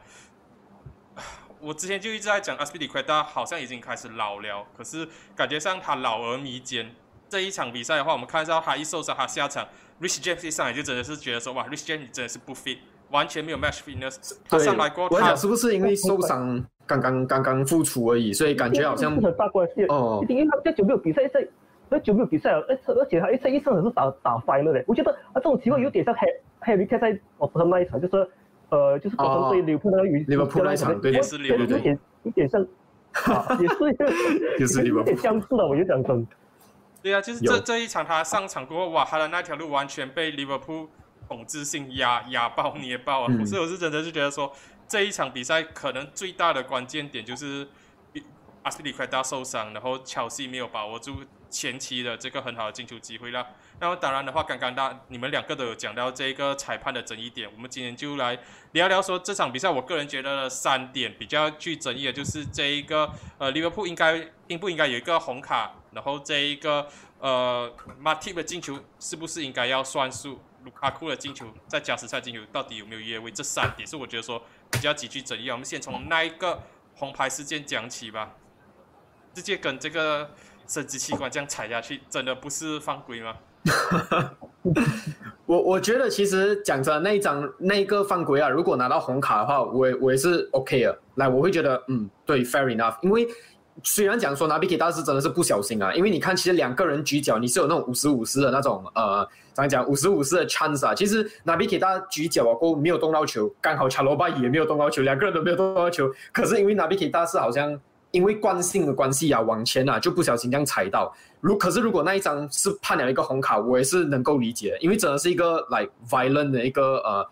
[1.58, 6.94] 我之前就一直在讲阿斯皮里奎达好像已经开始老了，可是感觉上他老而弥坚。
[7.28, 9.66] 这一场比赛的话，我们看到他一受伤，他下场
[10.00, 12.78] ，Rich James 一上来就真的是觉得说，哇，Rich James 真的是不 fit，
[13.10, 14.36] 完全没有 match fitness。
[14.48, 20.20] 他上来过，我想是不是因为受伤刚刚刚刚复出而已，所以感觉好像很大关系哦。
[20.22, 21.46] 一定因为他这久没有比赛在。
[21.90, 26.26] 很久没有比赛了，而而且他一赛一胜是打打 final 的，我觉得啊这种情况有点像黑
[26.58, 28.28] 黑离开在我们那一场，就是
[28.70, 32.60] 呃就是早上对利物浦那个利物浦那一场，对对对对，有点有点像，
[33.60, 33.84] 也是
[34.58, 36.26] 也是有点相似的，我就讲真。
[37.04, 40.88] 对啊，就是这这一场他上场过后，哇，他的那条路完全被利物浦
[41.28, 43.44] 统治性压压爆捏爆啊！
[43.44, 44.50] 所以我是真的是觉得说，
[44.88, 47.68] 这一场比赛可能最大的关键点就是
[48.62, 53.48] 阿斯皮里奎达受伤，然后乔西没有把握住前期的这个很好的进球机会了。
[53.80, 58.38] 那么当然的话，刚刚大你们两个都有讲到这个裁判的争议点，我们今天就来
[58.72, 75.50] 聊聊说这场比赛，我个人觉得三点比较具争议的，就是这一个呃利物浦应该应不应该有一个红卡，然后这一个呃马蒂的进球是不是应该要算数，卢卡库的进球在加时赛进球到底有没有越位，这三点是我觉得说比较极具争议。
[75.50, 76.62] 我们先从那一个
[76.94, 78.34] 红牌事件讲起吧，
[79.34, 80.32] 直接跟这个
[80.66, 83.36] 生殖器官这样踩下去，真的不是犯规吗？
[85.46, 90.98] 我我觉得其实讲真，那一张那个犯规啊，如果拿到红卡的话，我我也是 OK 的。
[91.16, 92.96] 来，我会觉得嗯，对，fair enough。
[93.02, 93.28] 因为
[93.82, 100.94] 虽然讲说拿比基大师真的是不小心啊，因为你看，其实两个人举脚，你是有那种五十五十的那种呃，怎么讲五十五十的 chance 啊。
[100.94, 106.10] 其实拿比基大举脚啊，过没有动到球，刚好查罗巴也没有动到球，两个人都没有动到球。
[106.32, 107.78] 可是因为拿比基大师好像。
[108.10, 111.12] 因为惯性的关系啊，往前啊就不小心这样踩到。
[111.44, 117.28] 如可是如果那一张是判了一个红卡，我也是能够理解，因为真的是一个 like violent 的一个呃，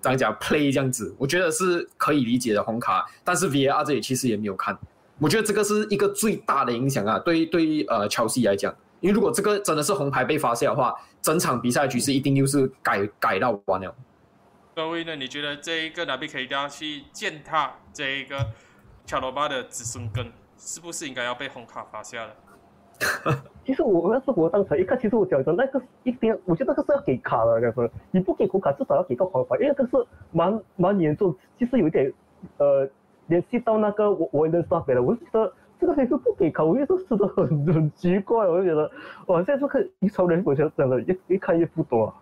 [0.00, 3.06] 怎样讲 play 这样子，我觉得是可以理解的红卡。
[3.22, 4.76] 但是 V R 这里其实也没有看，
[5.20, 13.94] 我觉得这个是一个最大的影响啊，对对于呃乔西来讲，因为如果这个真的是红牌被发现的话，整场比赛局势一定又是改改到完了。
[14.74, 18.44] 各位呢，你觉得这一个哪边可以要去践踏这一个？
[19.04, 22.32] 乔罗巴的子孙根是不是应该要被红卡罚下了？
[23.64, 32.12] 其实我要是我当时一看，其实我讲的那个一定，我觉得那个是要给卡的，就是你不给红卡，至少要给个黄牌，因为那个是蛮蛮严重，其实有一点
[32.58, 32.88] 呃
[33.28, 35.02] 联系到那个我我的上面了。
[35.02, 38.90] 我就觉得这个黑是不给卡，我觉得是的很很奇怪，我就觉得
[39.26, 42.12] 哇，现在这个一超人，我觉得真的越越看越不多。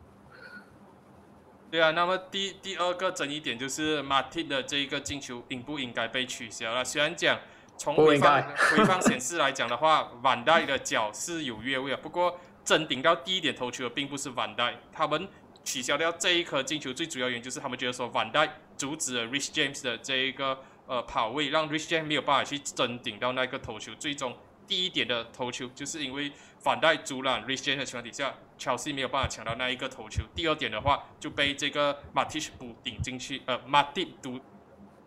[1.70, 6.84] 对啊，那么第第二个争议点就是马蒂的这一个进球应不应该被取消了？
[6.84, 7.38] 虽然讲
[7.80, 8.42] 从回放
[8.76, 15.26] 回放显示来讲的话，晚代的脚是有越位啊，不过真顶到第一点头球的并不是晚代，他们
[15.64, 26.30] 取消掉这一颗进球最主要原因就是他们觉得说晚代阻止了 Rich James 的这一个呃跑位，让 Rich James 没有办法去真顶到那个头球，最终第一点的头球就是因为。
[26.62, 30.22] 反带阻拦 Rich James 的情况底下，乔西没有办法抢到那一个头球。
[30.34, 34.38] 第二点的话，就被这个马蒂什补顶进去，呃，马蒂补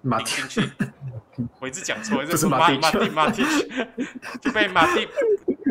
[0.02, 0.62] 顶进去。
[1.60, 3.44] 我一直讲错，这是马马蒂马蒂，
[4.42, 5.08] 就被马蒂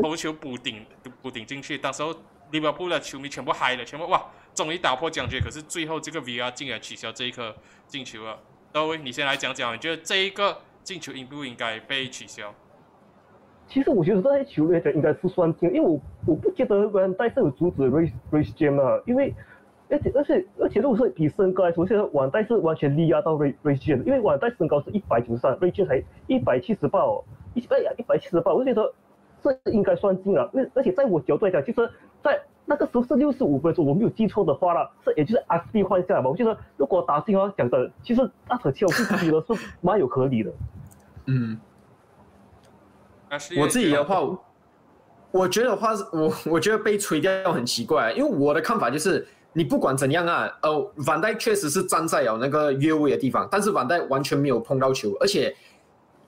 [0.02, 0.84] 头球补顶
[1.20, 1.78] 补顶进去。
[1.78, 2.14] 到时候
[2.50, 4.22] 利物浦的球迷全部嗨了，全部哇，
[4.54, 5.40] 终于打破僵局。
[5.40, 7.54] 可是最后这个 VR 竟然取消这一颗
[7.86, 8.38] 进球了。
[8.72, 12.54] 各位，你先来讲讲，你觉得这一个进球应不应该被取消？
[13.68, 19.32] 其实我觉得这些球来讲应该是算进，因为我我不觉得万代是有阻止 Race Race Jam 啊，因为
[19.92, 27.22] 而且而且而且如果是以身高来说，现在网代是完全力压到 Race Race Jam，因为网代身高是一百九十三，Race Jam 才一百七十八哦，
[27.54, 28.92] 一百一百七十八，我就觉得
[29.42, 30.50] 这应该算近了。
[30.54, 31.90] 因为而且在我角度来讲，其实
[32.22, 36.30] 在那个时候是六十五分钟，我没有记错的话啦，这也就是 S B 换下来嘛。
[36.30, 40.52] 我觉得如果打进话讲的，其实大可切我是觉得是蛮有合理的。
[41.26, 41.58] 嗯。
[43.58, 44.20] 我自己的话，
[45.30, 55.54] 我觉得话是，我我觉得被吹掉很奇怪，因为我的看法就是，你不管怎样啊，呃，反戴确实是站在有那个越位的地方，但是反戴完全没有碰到球，而且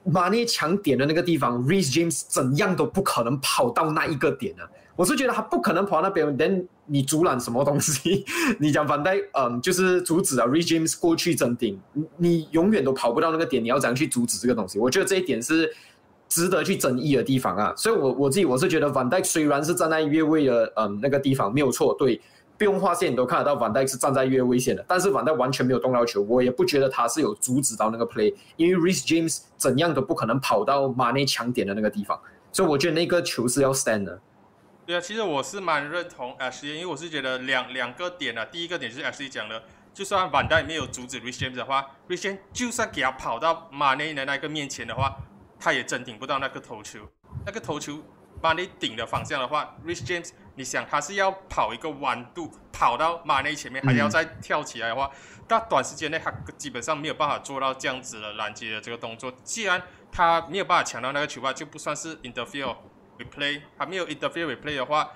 [0.04, 4.68] 马内强点的那个地方，Reece James 怎样都不可能跑到那一个点啊！
[4.96, 8.24] 我是觉得他不可能跑到那边，等你阻拦什么东西？
[8.60, 11.80] 你讲反戴，嗯，就是阻止啊，Reece James 过去争顶，
[12.16, 14.78] 你永远都跑不到那个点，你要怎样去阻止这个东西？
[14.78, 15.72] 我觉得这一点是。
[16.26, 22.20] 值得去争议的地方啊，所以，我我自己我是觉得，反戴虽然是站在越位的嗯那个地方没有错，对，
[22.56, 32.20] 不用划线你都看得到，反戴是站在越危险的，但是反戴完全没有动到球，我也不觉得他是有阻止到那个 play，因为 Reece James 怎样都不可能跑到马内强点的那个地方，
[32.52, 34.20] 所以我觉得那个球是要 stand 的。
[34.86, 39.62] 对啊，其实我是蛮认同 S 因为我是觉得两两个点啊，第一个点就是 S 讲的，
[39.92, 45.16] 就算反戴没有阻止 Reece James 的话，Reece James 就算给他跑到马内的那个面前的话。
[45.56, 46.98] 他也真顶不到那个头球，
[47.46, 47.98] 那个头球
[48.44, 55.10] 把你顶的方向的话，Rich James，你想他是要跑一个弯度跑到马内前面，还要再跳起来的话，
[55.48, 59.32] 那短时间内他基本上没有办法做到这样子的拦截的这个动作。
[59.42, 59.82] 既然
[60.12, 62.76] 他没有办法抢到那个球吧，就不算是 interfere
[63.18, 65.10] replay，他没有 interfere replay 的话，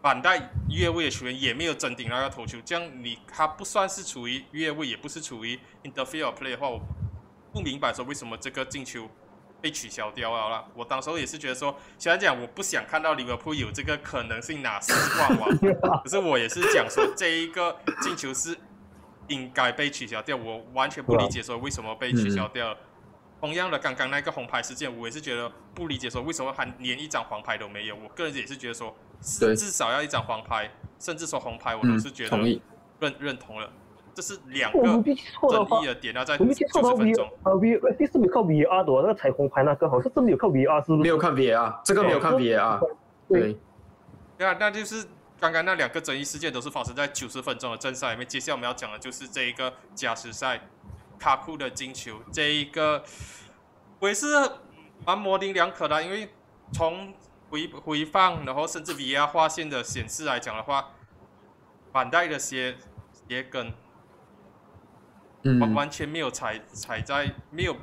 [0.00, 6.80] 板带越位的球员也没有真顶那个头球，这样你他不算是处于越位，也不是处于 interfere play 的话，我
[7.52, 9.10] 不明白说为什么这个进球。
[9.62, 10.64] 被取消掉了啦。
[10.74, 15.56] 我当时候也是觉得说，虽然讲我不想看到利物浦有这个可能性拿四冠王，
[16.02, 18.58] 可是我也是讲说这一个进球是
[19.28, 22.76] 应该被取消掉，我完全不理解说为什么被取消掉。
[23.40, 27.96] 同样的，刚刚那个红牌事件，我也是觉得不理解，说为什么还连一张黄牌都没有。
[27.96, 32.38] 我个人也是觉得说，至少要一张黄牌，甚至说红牌，我都是觉得
[33.00, 33.68] 认认同了。
[34.14, 35.02] 这是两个争
[35.82, 37.26] 议的点，要在九十分钟。
[37.42, 41.02] 啊，V 第四没靠 VR 的那个彩虹牌那个，好像真的有靠 VR 是不是？
[41.02, 42.80] 没有看 VR，这个没有看 VR。
[43.28, 43.56] 对。
[44.38, 45.06] 对啊，那就是
[45.38, 48.26] 刚刚那两个争议事件都是发生在九十分钟的正赛里面。
[48.26, 50.60] 接下来我们要讲的就是这一个加时赛。
[51.18, 53.04] 卡库的进球，这一个
[54.00, 54.26] 我也是
[55.06, 56.28] 蛮模棱两可的，因为
[56.72, 57.14] 从
[57.48, 60.88] 回回放，然后甚至 VR 画线的显示来讲的话，
[61.92, 62.74] 板带的鞋
[63.28, 63.72] 鞋跟
[65.44, 67.76] 完完全没有踩踩在没有，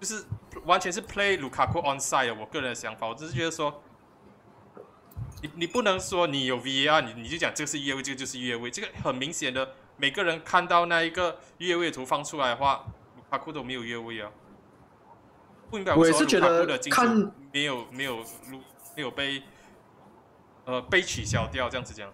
[0.00, 0.24] 就是
[0.64, 2.34] 完全是 play 卢卡库 onside。
[2.38, 3.82] 我个人的想法，我只是觉得说，
[5.42, 9.74] 你你不能说你有 VAR，你你就讲这个是越位，这个就是越位，这个很明显的。
[9.96, 12.84] 每个人看到那一个越位图放出来的话，
[13.16, 14.30] 卢卡库都没有越位啊。
[15.70, 18.24] 不应该我也是觉得看没有没有
[18.94, 19.42] 没有被
[20.64, 22.12] 呃被取消掉这样子讲。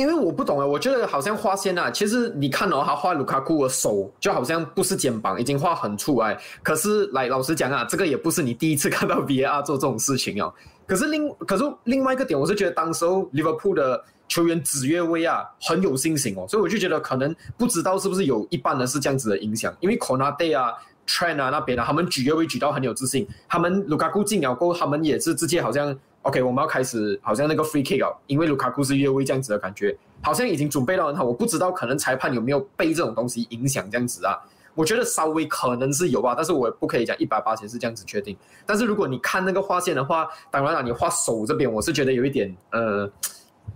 [0.00, 6.38] 因为我不懂啊，我觉得好像画线啊，其实你看哦，他画卢卡库的手就好像不是肩膀，已经画很出来。
[6.62, 10.50] 可是来老实讲啊，这个也不是你第一次看到 VR 做这种事情哦。
[10.86, 14.02] 可是另可是另外一个点，我是觉得当时候 Liverpool 的。
[14.30, 20.72] 球员指越位啊，很有信心哦，所以我就觉得可能不知道是不是有一半的是这样子的影响，因为 Konate 啊、
[21.04, 25.92] t r e n 啊那边啊，他们举越位举到很有自信，他们卢卡库进了过后，他们也是直接好像
[26.22, 34.38] OK，我们要开始好像那个 free kick 哦，因为卢卡库是越位这样子的感觉，好像已经准备到很好，我不知道可能裁判有没有被这种东西影响这样子啊，
[34.74, 43.10] 我觉得稍微可能是有吧，但是我不可以讲一百八十是这样子确定，但是如果你看那个画线的话，当然了，你画手这边我是觉得有一点呃。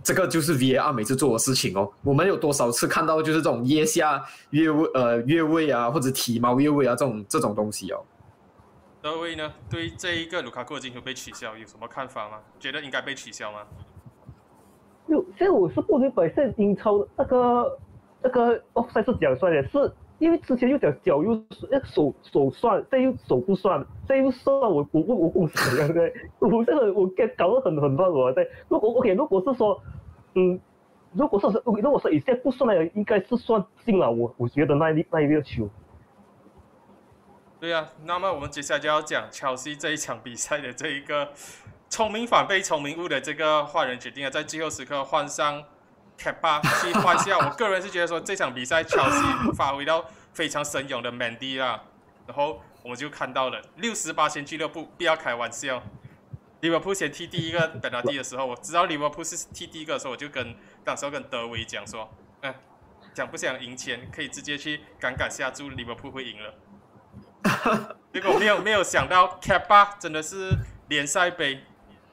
[0.03, 1.89] 这个就是 VAR 每次做的事情哦。
[2.03, 8.03] 我们有多少次看到就是这种腋下越位呃越位啊，或者体毛越位啊这种这种东西哦。
[9.05, 12.39] 各位呢，对这一个卢卡库的进球被取消有什么看法吗？
[12.59, 13.59] 觉得应该被取消吗？
[15.07, 17.77] 就现在我是不明白，现在英超那个
[18.23, 19.93] 那个哦，赛是讲出来的是。
[20.17, 21.39] 因为之前又讲脚又
[21.69, 26.11] 那手手算，这又手不算，这又算我我我我不死对不对？
[26.39, 28.49] 我这个我给搞得很很乱我对。
[28.69, 29.79] 如果 OK，如果是说，
[30.33, 30.59] 嗯，
[31.13, 34.09] 如果说是如果说以前不算来，应该是算进了。
[34.09, 35.69] 我我觉得那一那一个球。
[37.65, 41.33] 对呀，那么我们接下来就要讲乔西这一场比赛的这一个
[41.89, 45.63] 聪明反被聪明误的这个坏人决定啊在最后时刻换上。
[46.15, 49.17] 卡巴去换下，我个人是觉得说这场比赛乔西
[49.57, 51.83] 发挥到非常神勇的 Mandy 啦，
[52.27, 55.81] 然后我们就看到了六十八线俱乐部不要开玩笑，
[56.61, 62.07] 利物浦先踢第一个本拉蒂的时候，我知道利物浦是踢第一个的时候，我就跟当时候跟德维讲说，
[62.43, 62.53] 嗯，
[63.15, 66.53] 想不想赢钱可以直接去敢敢下注利物浦会赢了，
[68.13, 70.51] 结果没有没有想到 c a p a 真的是
[70.89, 71.63] 联赛杯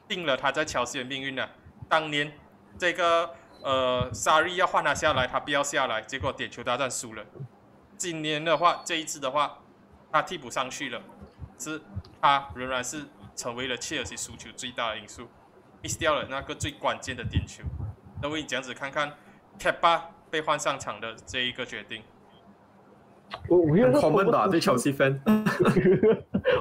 [0.07, 1.49] 定了他在乔西的命运了，
[1.89, 2.31] 当年
[2.77, 3.35] 这个。
[3.65, 7.23] 呃，沙利要换他下来，他不要下来，结果点球大战输了。
[7.97, 9.59] 今年的话，这一次的话，
[10.11, 11.01] 他替补上去了，
[11.57, 11.81] 是
[12.21, 13.05] 他仍然是
[13.37, 15.29] 成为了切尔西输球最大的因素
[15.81, 17.63] ，miss 掉了那个最关键的点球。
[18.21, 19.15] 那我这样子看看
[19.57, 22.03] c a p a 被换上场的这一个决定。
[23.47, 25.19] 我我觉得狂奔吧，对乔西分。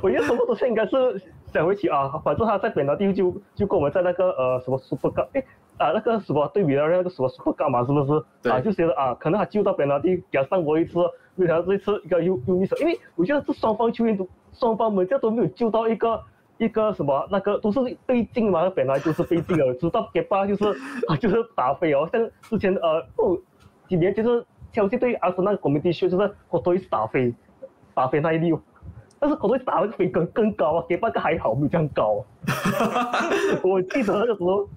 [0.02, 1.20] 我觉得什么东西应该是
[1.52, 5.44] 想回去啊，反正他在本拿地就就跟我们在那个呃什么 Super Cup 哎。
[5.78, 7.80] 啊，那个什么对比的那个什么说干嘛？
[7.80, 8.48] 是不是？
[8.48, 10.98] 啊，就觉得啊，可能他救到本拉蒂，给他上过一次，
[11.36, 12.76] 为啥这次一个又又一手？
[12.76, 16.22] 因为我觉得这双方球员都双方门将都没有救到一个
[16.58, 20.64] 一个什么那个都是被禁嘛，本来就是被禁了，直到给巴就是
[21.08, 23.36] 啊就是打飞哦，像之前呃哦
[23.88, 27.32] 几年就是切尔西对阿森纳国民队秀就是好多一次打飞
[27.94, 28.60] 打飞那一溜，
[29.20, 32.24] 但是好多打的飞更更高啊，给巴个还好没有这样高，
[33.62, 34.68] 我记得那个时候。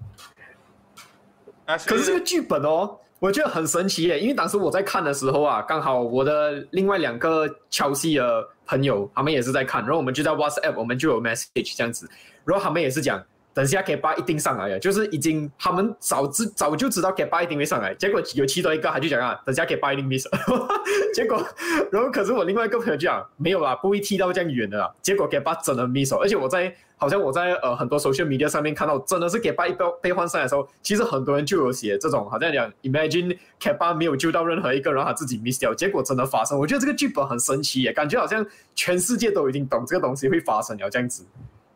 [1.66, 12.08] 可是这个剧本哦，我觉得很神奇耶，因为当时我在看的时候啊，刚好我的另外两个乔西的朋友，他们也是在看，然后我们就在 WhatsApp，我们就有 message 这样子，
[12.44, 13.20] 然后他们也是讲
[13.56, 20.28] 等下 K 八一定上来了，就是已经他们早知早就知道 K 八一定会上来，结果有其中一个他就讲啊，等下 K 八一定 miss，
[21.14, 21.42] 结果
[21.90, 41.24] 然后可是我另外一个朋友就讲没有啦，不会踢到这样远的啦，结果 K 八真的 miss，而且我在好像我在呃很多 social media 上面看到，真的是 K 八一被被换上来的时候，其实很多人就有写这种好像讲 imagine K 八没有救到任何一个然后，他自己 miss 掉，结果真的发生，我觉得这个剧本很神奇耶，感觉好像全世界都已经懂这个东西会发生了这样子。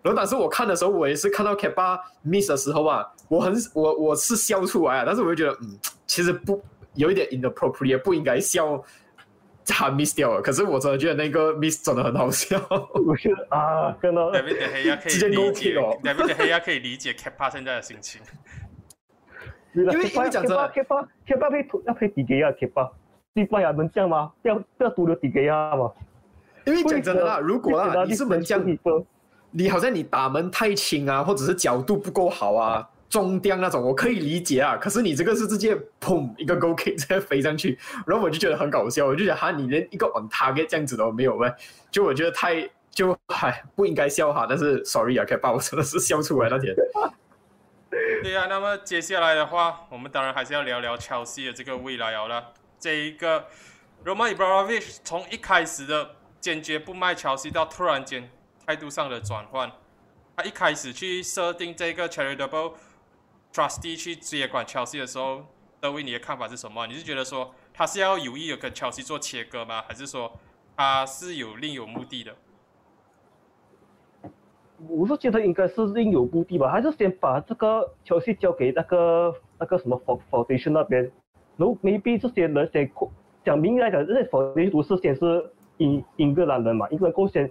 [0.02, 6.62] 然后，但是我看的时候，我也是看到 Kappa miss 的时候啊，我很我我是笑出来啊，但是我就觉得，嗯，其实不
[6.94, 8.82] 有一点 inappropriate，不应该笑，
[9.66, 10.40] 他 miss 掉了。
[10.40, 12.58] 可是我真的觉得那个 miss 真的很好笑。
[13.06, 18.22] 我觉得啊，跟到 David 的黑鸭可以理解，David 的黑鸭可以理解 Kappa 现在的心情。
[19.74, 22.90] 因为因为讲真的，K 八 K 八配要配底给啊，K 八，
[23.34, 24.32] 西班牙门将吗？
[24.40, 25.92] 不要不要独留底给啊嘛。
[26.64, 28.64] 因为讲真的啦，如果啊你是门将。
[29.52, 34.76] 你好像你打门太轻啊，或者是角度不够好啊，中刁那种，我可以理解啊。
[34.76, 41.52] 可是你这个是直接砰一个 go kick 直接飞上去，然后我就觉得很搞笑，我就觉得哈，你连一个 on target 这样子都没有呗，
[41.90, 44.46] 就我觉得太就嗨不应该笑哈。
[44.48, 46.74] 但是 sorry 啊，可以把我真的是笑出来那天。
[48.22, 52.52] 对啊，那么接下来的话，我们当然还是要聊聊切尔西的这个未来好了。
[52.78, 53.46] 这一个
[54.04, 58.30] Roman Ibrahimovic 从一开始的坚决不卖切尔西到突然间。
[58.70, 59.68] 态度上的转换，
[60.36, 62.74] 他一开始去设定这个 charitable
[63.52, 65.42] trustee 去接管 Chelsea 的时候，
[65.80, 66.86] 德威，你的看法是什么？
[66.86, 69.82] 你是觉得说他是要有意的跟 Chelsea 做切割吗？
[69.88, 70.30] 还是说
[70.76, 72.32] 他是有另有目的的？
[74.86, 80.00] 我是觉得应该是另有目的吧，还是先把这个 Chelsea 交给那个那个什么
[80.30, 81.02] foundation 那边，
[81.56, 82.88] 然后 maybe 这些人先
[83.44, 87.50] 讲明来讲，这些 foundation 都是先是英英格兰人嘛，英格兰贡献。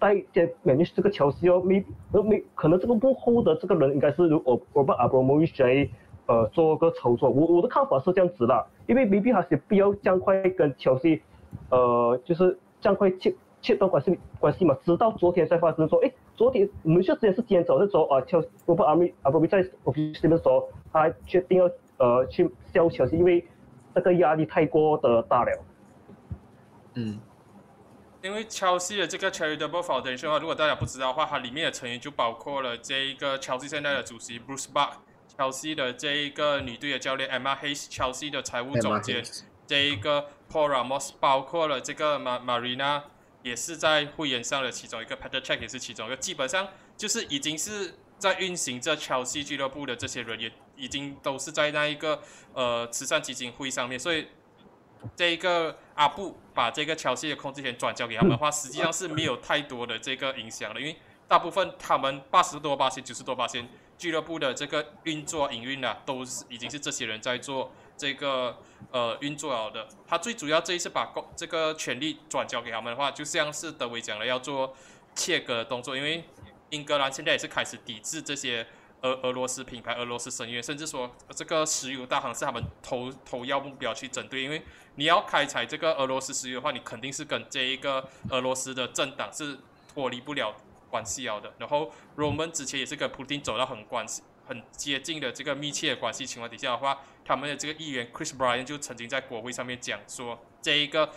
[0.00, 5.90] 在先感觉这个乔西哦，没呃没可能这个幕后的这个人应该是如我我把阿布莫伊谁
[6.26, 11.22] 呃做个操作，我我的看法是这样子的，因为 B B 还是必要这样快跟乔西
[11.70, 23.44] 呃就是这样快切切断关系关系嘛，直到昨天才发生说，哎，昨天我们之前是今天早上说啊乔我把阿米阿布比在我们这边说他决定要呃去消乔西，因为
[23.94, 25.64] 这个压力太过的大了，
[26.96, 27.18] 嗯。
[28.26, 34.94] 因为乔西的这个 charitable foundation 的话，如果大家不知道的话，它里面的成员就包括了这一个乔西现在的主席 Bruce Buck，
[35.38, 39.24] 乔西的这一个女队的教练 Emma Hayes，乔西的财务总监
[39.64, 43.04] 这一个 Paul Ramos，包括了这个 Mar Marina，
[43.44, 46.66] 也是在会员上的其中一个 Peter Check 也是其中一个，基本上
[46.96, 52.20] 就是已经是在运行这乔西俱乐部的这些人也已经都是在那一个
[52.54, 54.26] 呃慈善基金会上面，所以。
[55.14, 60.96] 这一个阿布把这个乔西的控制权转交给他们的话，实际上是没有太多的这个影响的，因为
[61.28, 68.58] 大部分他们八十多八千、九十多八千俱乐部的这个运作营运啊，都是已经是这些人在做这个
[68.90, 69.88] 呃运作了的。
[70.06, 74.74] 他最主要这一次把公这个权利转交给他们的话，就像是德维讲的要做
[75.14, 76.24] 切割的动作，因为
[76.70, 78.66] 英格兰现在也是开始抵制这些。
[79.02, 84.62] 俄俄罗斯品牌、俄罗斯声乐，甚至说这个石油大行是他们投投要目标去针对，因为
[84.96, 89.58] 你要开采这个俄罗斯石油的话，你肯定是跟这一个俄罗斯的政党是
[89.92, 90.54] 脱离不了
[90.90, 91.52] 关系了的。
[91.58, 101.10] 然后我们之前也是跟普京走到很关系、很接近的这个密切的关系情况底下的话，他们的这个议员 Chris Bryan 就曾经在国会上面讲说，这一个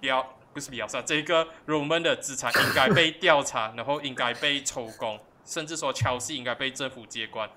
[0.00, 5.20] 标不是比较少，这一个 Roman 的资产应该被调查，然后应该被抽公。
[5.50, 7.50] 甚至说，乔西应该被政府接管。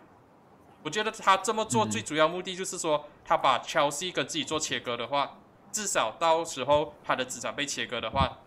[0.81, 5.37] 我觉得他这么做最主要目的就是说，他把乔西跟自己做切割的话，
[5.71, 8.39] 至少到时候他的资产被切割的话，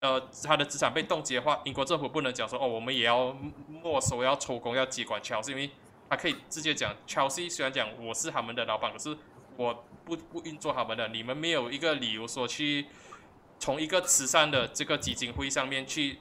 [0.00, 3.34] 呃，他的资产被冻结的话，英国政府不能讲说哦，我们也要
[3.66, 5.70] 没收、要抽工、要接管乔西，因为
[6.10, 9.16] 他可以直接讲，乔西虽然讲我是他们的老板，可是
[9.56, 12.86] 我不不运作他们的，你们没有一个理由说去
[13.58, 16.18] 从一个慈善的这个基金会上面去。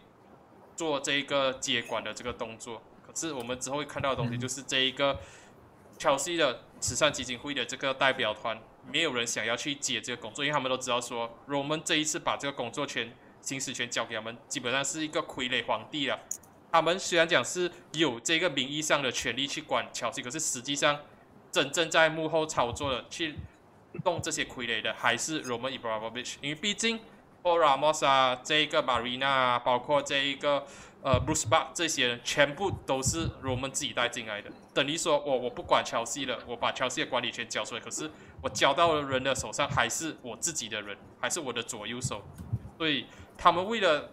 [0.76, 5.20] 做这一个接管的这个动作，可是我们之后会看到的东西就是这一个
[5.98, 8.60] 乔西的慈善基金会的这个代表团，
[8.92, 16.20] 没有人想要去接这个工作，因为他们都知道说，我们这一次把这个工作权、行使权交给他们，基本上是一个傀儡皇帝了。
[16.72, 21.00] 他们虽然讲是有这个名义上的权利去管乔西，可是实际上
[21.52, 23.36] 真正在幕后操作的、去
[24.04, 27.00] 动这些傀儡的，还是 Roman Ibrahimovic，因为毕竟。
[27.44, 30.66] O Ramos 啊，这一个 Marina 啊，包括这一个
[31.02, 34.52] 呃 Bruce Buck 这些人，全部都是我们自己带进来的。
[34.74, 38.10] 等于说我我不管乔西了，我把乔西的管理权交出来，可是
[38.42, 42.22] 我交到的人的手上还是我自己的人，还是我的左右手。
[42.78, 43.06] 所以
[43.38, 44.12] 他们为了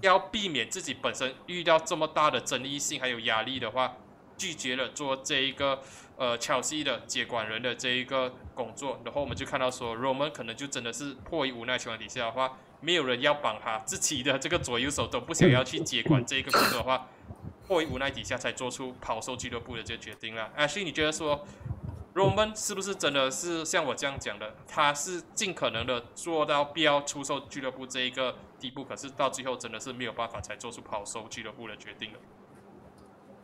[0.00, 3.96] 要避免自己本身遇到这么大的争议性还有压力的话，
[4.36, 5.80] 拒绝了做这一个
[6.16, 17.06] 呃切尔西的接管人的这一个工作，然后我们就看到说，Roman 可能就真的是迫于无奈情况底下的话，没有人要帮他，自己的这个左右手都不想要去接管这一个工作的话，
[17.68, 20.50] 迫于无奈底下才做出抛售俱乐部的这个决定了。
[20.56, 21.46] Ashley，你觉得说
[22.14, 24.54] ？Roman 是不是真的是像我这样讲的？
[24.66, 32.18] 他是尽可能的做到必要出售俱乐部这一个地步，可是到最后真的是没有办法才做出抛售俱乐部的决定了。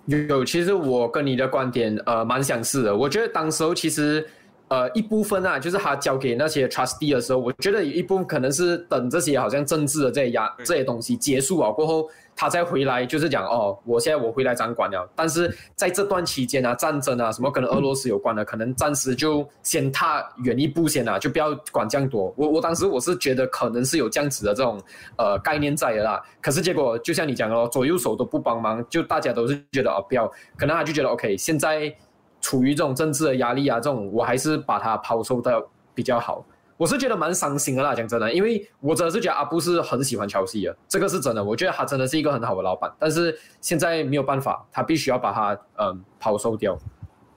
[0.06, 2.96] 有，其实我跟你的观点呃蛮相似的。
[2.96, 4.26] 我觉得当时候其实。
[4.72, 15.06] 呃，一部分啊，就是他交给那些 trustee 的时候，我觉得有一部分可能是等这些好像政治的这些压这些东西结束了过后，他再回来，就是讲哦，我现在我回来掌管了。
[15.14, 22.32] 但是在这段期间啊，战争啊，什么跟俄罗斯有关的，可能暂时就先踏远一步先啊，就不要管这样多。
[22.34, 24.80] 我我当时我是觉得可能是有这样子的这种
[25.18, 26.18] 呃概念在的啦。
[26.40, 31.94] 可是结果就像你讲的，左右手都不帮忙，就大家都是觉得哦不要，可能他就觉得 OK，现在。
[32.42, 35.64] 处于这种政治的压力啊，这种我还是把它抛售的
[35.94, 36.44] 比较好。
[36.76, 41.44] 我是觉得蛮伤心的啦，讲真的，因为我真的是觉得阿布是很喜欢乔西的，这个是真的。
[41.44, 46.76] 我觉得他真的是一个很好的老板，但是现在没有办法，他必须要把他嗯抛售掉。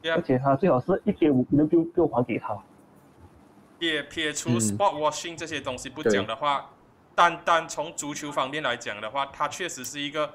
[0.03, 2.57] 而且他最好是一点五能就就还给他。
[3.77, 6.71] 撇撇除 sport washing 这些东西不讲的话，
[7.13, 10.31] 单单从足球方面来讲的话，他确实是一个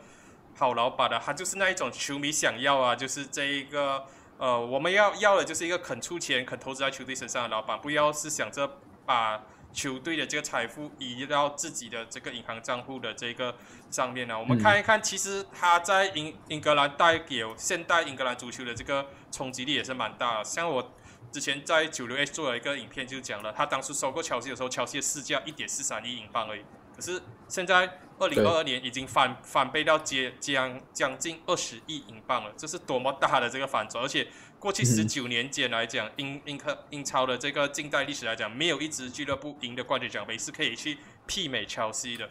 [0.54, 1.18] 好老板的。
[1.18, 4.04] 他就是那一种球迷想要啊，就是这一个。
[4.40, 13.54] 呃，我们要要的就是一个肯出钱、肯投资在球队身上的老板，不要是想着把球队的这个财富移到自己的这个银行账户的这个
[13.90, 14.38] 上面呢。
[14.38, 20.44] 我们看一看，其实他在英英格兰带给现代英格兰足球的这个冲击力也是蛮大的。
[20.44, 20.90] 像我
[21.30, 26.64] 之前在九六 S 做了一个影片，就讲了他当时收购乔西的时候，乔西的市价一点四三亿英镑而已，
[26.96, 28.00] 可是现在。
[28.20, 34.04] 二零二二年已经翻翻倍到接将将近二十亿英镑了，这是多么大的这个反转！
[34.04, 42.28] 而且过去十九年间来讲，英英克英超的这个近代历史来讲，没有一支俱乐部赢得冠军奖杯是可以去媲美乔西的。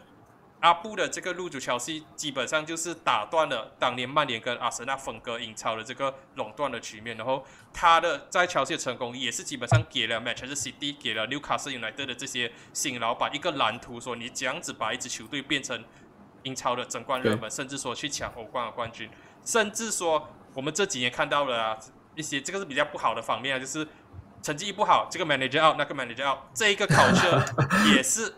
[0.60, 7.16] 阿布的这个入主乔西，基本上就是打断了当年曼联跟阿森纳分割英超的这个垄断的局面。
[7.16, 15.82] 然后他的在乔西的成功，也是基本上给了 Manchester City、给了 Newcastle United 的这些新老板一个蓝图，说你这样子把一支球队变成
[16.42, 19.08] 英超的争冠热门，甚至说去抢欧冠的冠军，
[19.42, 21.78] 甚至说我们这几年看到了
[22.14, 23.88] 一些这个是比较不好的方面啊，就是
[24.42, 27.26] 成绩不好，这个 manager out，那个 manager out，这一个考试
[27.96, 28.34] 也是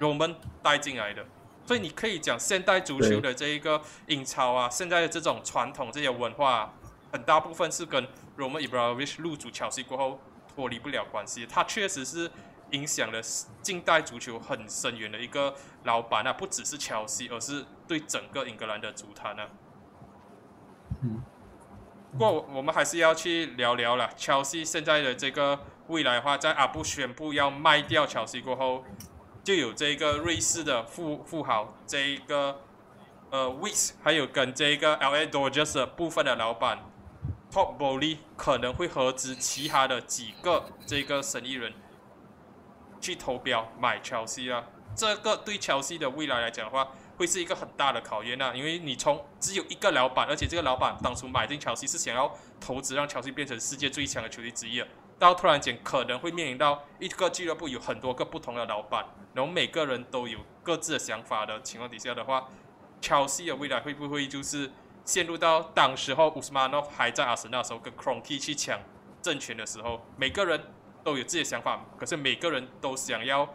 [0.00, 1.24] 我们带进来的。
[1.66, 6.74] 所以你可以讲现代足球的这一个英超啊，现在的这种传统这些文化，
[7.10, 8.06] 很大部分是跟
[8.36, 10.20] Roman Ibrahimovic 入主切尔西过后
[10.54, 11.46] 脱离不了关系。
[11.46, 12.30] 他确实是
[12.72, 13.20] 影响了
[13.62, 15.54] 近代足球很深远的一个
[15.84, 19.48] 老板啊，不只是切尔西，而是对整个英格兰的足坛啊。
[21.02, 21.22] 嗯。
[22.12, 28.84] 不过我们还是要去聊聊了，切尔西现在的这个未来的话，在阿布宣布要卖掉切尔西过后。
[29.44, 32.62] 就有这个瑞士的富富豪，这一个
[33.28, 36.78] 呃 w i s 还有跟这个 LA Dodgers 部分的老板
[37.52, 41.74] Top Bowley 可能会合资其他的几个这个生意人
[43.02, 44.64] 去投标买乔西啊。
[44.96, 46.88] 这个对乔西的未来来讲的话，
[47.18, 48.54] 会是一个很大的考验啊。
[48.54, 54.88] 因为你从只有一个老板，而且这个老板当初买进乔西是想要投资让乔西变成世界最强的球队之一啊。
[55.18, 62.48] 到突然间可能会面临到一个俱乐部有很多个不同的老板，然后每个人都有各自的想法的情况底下的话，
[63.00, 64.70] 切西的未来会不会就是
[65.04, 68.80] 陷入到当时候乌斯曼诺夫还在阿森纳时候跟 Kronky 去抢
[69.22, 70.60] 政权的时候，每个人
[71.02, 73.54] 都有自己的想法，可是每个人都想要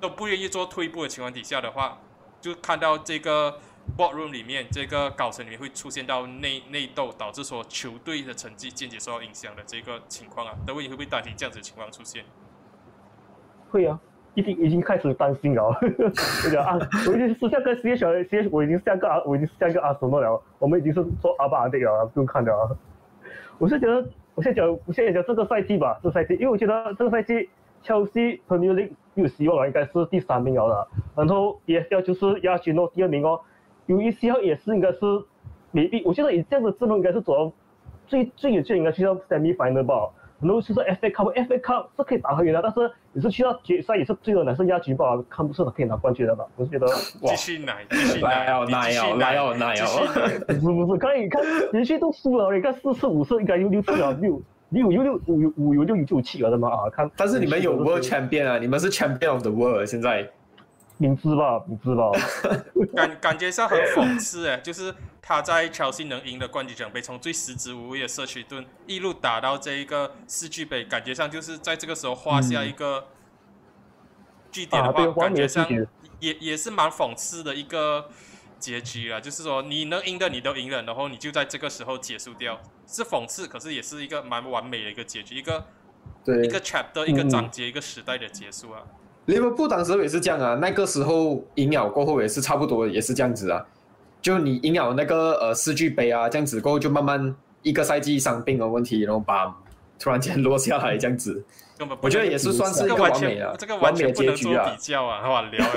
[0.00, 2.00] 都不愿意做退步的情况底下的话，
[2.40, 3.60] 就看到这个。
[3.96, 12.24] Boardroom 里面这个高层里面会出现到内内斗，导致说球队的成绩间接受到影响的这个情况啊，德威你会不会担心这样子的情况出现？
[13.70, 13.98] 会啊，
[14.34, 15.64] 已经已经开始担心了。
[16.44, 20.42] 我讲啊，我已经是像个职业小职业，我已经像个阿，我已经像个阿什么了。
[20.58, 22.70] 我们已经是做阿巴阿迪了，不用看了啊。
[23.58, 27.50] 我是觉得，我现在讲，我现在讲这个赛季吧，这个赛季，因为我觉得这个赛季
[27.82, 30.88] 切西和纽利有希望了，应该是第三名了了。
[31.16, 33.40] 然后也要就是亚军诺，第二名哦。
[33.88, 34.98] 有一些也是应该是，
[35.72, 37.52] 未必，我觉得以这样的阵容应该是走到
[38.06, 40.08] 最最远最应该去到 semi final 吧。
[40.40, 46.46] 然后就是 FA Cup，FA Cup 是可以打很远的，但是你是去到决赛也是最后男生亚军吧，看不出他可以拿冠军的吧？
[46.54, 57.10] 我是觉得哇，继续奶，继续奶，奶哦，奶哦，奶哦，不是不是，可以看连续都输了，你看四次五次应该有六次了，六六有六五有五有六有就有七了的嘛啊，看。
[57.16, 60.30] 但是你们有 World Champion 啊，你们是 Champion of the World 现在。
[60.98, 62.10] 明知吧，明知吧。
[62.94, 73.06] 感感觉上很讽刺哎， 就是他在切尔西能赢的冠军奖杯，从最食之无味的社区盾一路打到这一个世俱杯，感觉上就是在这个时候画下一个
[74.50, 75.66] 据点的话，感觉上
[76.18, 78.08] 也也是蛮讽刺的一个
[78.58, 79.20] 结局啊。
[79.20, 85.64] 就是说你能赢的你都赢了，然后你就在这个时候结束掉，是讽刺，可是也是一个蛮完美的一个结局，一个
[86.44, 88.82] 一个 chapter 一个章节一个时代的结束啊。
[89.28, 93.62] 利物浦当时也是这样啊，那个时候赢了过后也是差不多也是这样子啊，
[94.22, 99.54] 就你赢了那个呃世俱杯啊，这样子过后就慢慢一个赛季伤病的问题，然后把
[99.98, 101.44] 突然间落下来这样子，
[102.00, 105.66] 我觉得也是算是一个完美啊，这个完全不能做比较啊，好聊，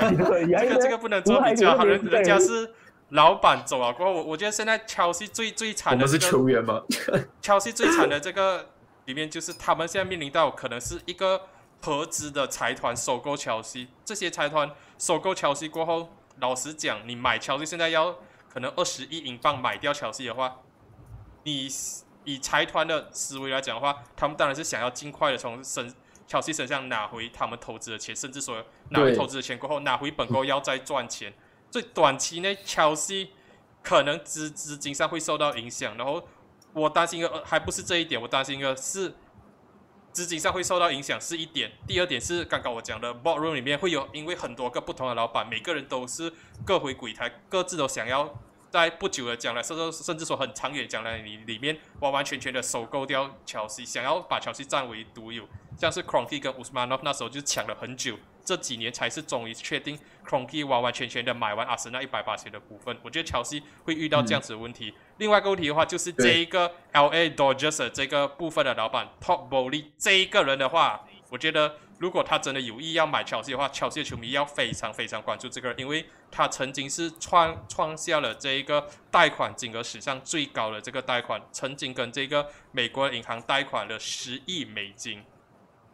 [0.58, 2.70] 这个这个不能做比较，人人家是
[3.10, 6.80] 老板走了过后，我我觉得现在乔西最最惨的是球员吗？
[7.42, 8.64] 乔西最惨的这个
[9.04, 11.38] 里面就是他们现在面临到可能是一个。
[11.84, 18.18] 合资的财团收购乔西，这些财团收购乔西过后，老实讲，你买乔西现在要
[18.48, 20.60] 可能二十亿英镑买掉乔西的话，
[21.42, 21.68] 你
[22.24, 25.92] 以财团的思维来讲的话，他们当然是想要尽快的从身
[26.28, 31.34] 乔西身上拿回他们投资的钱，甚至说拿回投资的钱过后拿回本后要再赚钱。
[31.68, 33.32] 最短期内，乔西
[33.82, 36.22] 可能资资金上会受到影响，然后
[36.74, 39.12] 我担心的还不是这一点，我担心的是。
[40.12, 46.30] 资金上会受到影响是一点，第二点是刚刚我讲的 boardroom 里面会有，因为很多个不同的老板，每个人都是
[46.66, 48.38] 各回鬼胎，各自都想要
[48.70, 55.48] 在不久的将来，甚至甚至说很长远将来里里面完完全全的收购掉乔西，想要把乔西占为独有，
[55.78, 58.18] 像是 Cronky 跟 Usmanov 那时候就抢了很久。
[58.44, 62.98] 这几年才是终于确定 c r o n k y 完完全全的买完阿森纳一百八十的股份。
[63.00, 64.92] 我觉得乔西会遇到这样子的问题。
[65.22, 85.22] 另外一个问题的话，就是这一个 LA Dodgers 这个部分的老板 Top Bowley 这一个人的话，我觉得如果他真的有意要买乔西的话，乔西的球迷要非常非常关注这个人，因为他曾经是创创下了这一个贷款金额史上最高的这个贷款，曾经跟这个美国银行贷款了十亿美金。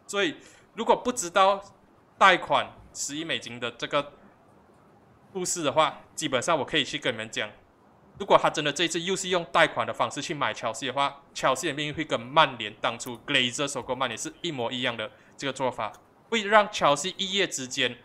[0.07, 0.37] 所以
[0.73, 1.63] 如果不知道，
[2.17, 4.13] 贷款十亿美金的这个
[5.31, 7.47] 故事的话，基本上我可以去跟你们讲，
[8.19, 15.91] 如果他真的这一次又是用贷款的方式去买乔西的话，乔西的命运会跟曼联当初 Glazer 收购曼联是一模一样的这个做法，
[16.29, 17.97] 会让乔西一夜之间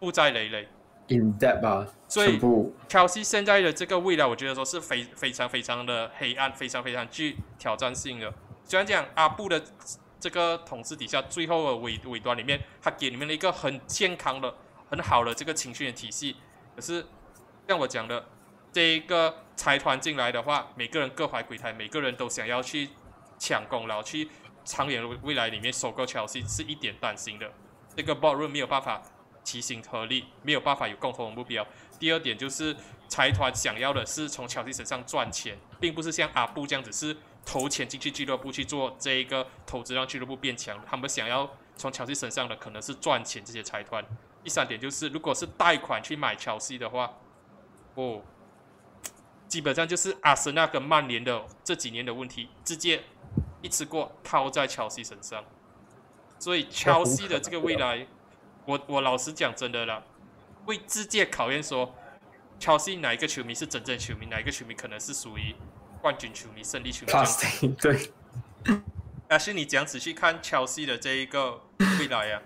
[0.00, 0.68] 负债累累。
[1.08, 2.40] In debt 吧，所以
[2.88, 8.32] 乔西现在的这个未来，我觉得说是非非常非常的黑暗，非常非常具挑战性的。
[8.64, 9.62] 虽然讲阿布的。
[10.20, 14.52] 这个统治底下，最后的尾尾端里面，他给你们了一个很健康的、
[14.90, 16.34] 很好的这个情绪的体系。
[16.74, 17.06] 可是
[17.68, 18.26] 像我讲的，
[18.72, 22.90] 这一个财团进来的话，每个人各怀鬼胎，每个人都想要去
[23.38, 24.28] 抢功劳，去
[24.64, 27.50] 长远未来里面收购乔西，是一点担心的。
[27.96, 29.02] 这个 boardroom 没有办法
[29.42, 31.66] 齐心合力，没有办法有共同的目标。
[31.98, 32.76] 第二点就是
[33.08, 37.16] 财团想要的是从乔西身上赚钱，并不是像阿布这样子是。
[37.46, 40.78] 投钱进去俱乐部去做这一个投资，让俱乐部变强。
[40.84, 44.04] 他们想要从乔西身上的可能是赚钱，这些财团。
[44.44, 47.10] 第三点就是，如果是贷款去买乔西的话，
[47.94, 48.20] 哦，
[49.48, 53.02] 基本上就是阿森纳跟曼联的这几年的问题，直接
[53.62, 55.42] 一次过套在乔西身上。
[56.38, 58.06] 所以乔西 的这个未来，
[58.64, 60.02] 我我老实讲，真的啦，
[60.64, 61.94] 会直接考验说，
[62.60, 65.54] 乔西哪一个球迷是真正球迷，哪一个球迷可能是属于。
[66.00, 68.12] 冠军球迷、胜利球迷，对。
[69.26, 71.60] 但是你讲仔细看乔西的这一个
[71.98, 72.40] 未来呀，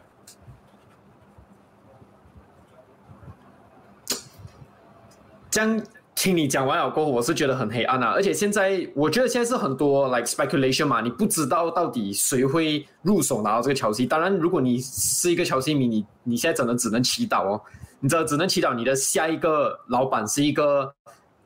[5.50, 5.78] 将
[6.22, 8.12] 听你讲完了过后，我是觉得很黑暗啊。
[8.12, 14.06] 而且现在，我觉得现在是很多 like speculation 嘛，你不知道到底谁会入手拿到这个乔西。
[14.06, 17.60] 当然，如果你是一个乔西迷，你你现在只能只能祈祷哦，
[17.98, 20.94] 你知道，只能祈祷你的下一个老板是一个。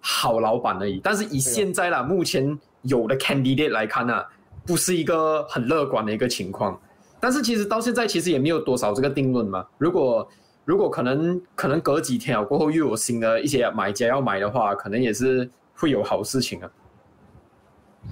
[0.08, 4.22] 好老板而已，但是以现在啦，目前有的 candidate 来看呢，
[4.64, 6.78] 不是一个很乐观的一个情况。
[7.18, 9.66] 但是其实到现在其实也没有多少这个定论嘛。
[9.78, 10.28] 如果
[10.66, 16.70] 如果可能可能隔几天啊过后又有新的一些买家要买的话，可能也是会有好事情啊。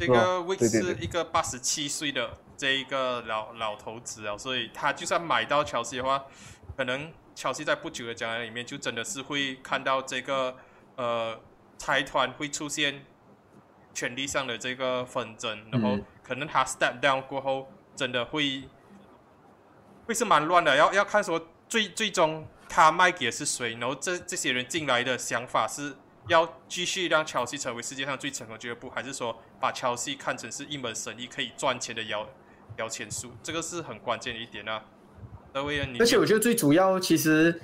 [0.00, 6.24] 这个位是一个八十七岁的这一个老老头子啊，所以他就算买到乔西的话，
[6.74, 10.56] 可能乔西在不久的将来里面就真的是会看到这个
[10.96, 11.38] 呃。
[11.76, 13.04] 财团会出现
[13.92, 18.62] 权力上的这个纷争，然后可能他 step down 过后，真的会
[20.06, 20.76] 会是蛮乱的。
[20.76, 25.94] 要要看说最最终他卖给的是谁，然后这这些人进来的想法是
[26.28, 32.26] 要继续让乔西成为世界上最成功俱乐部，还是说把乔西看成是一门生意可以赚钱的摇
[32.78, 33.30] 摇钱树？
[33.42, 34.82] 这个是很关键的一点啊。
[35.98, 37.60] 而且我觉得最主要其实。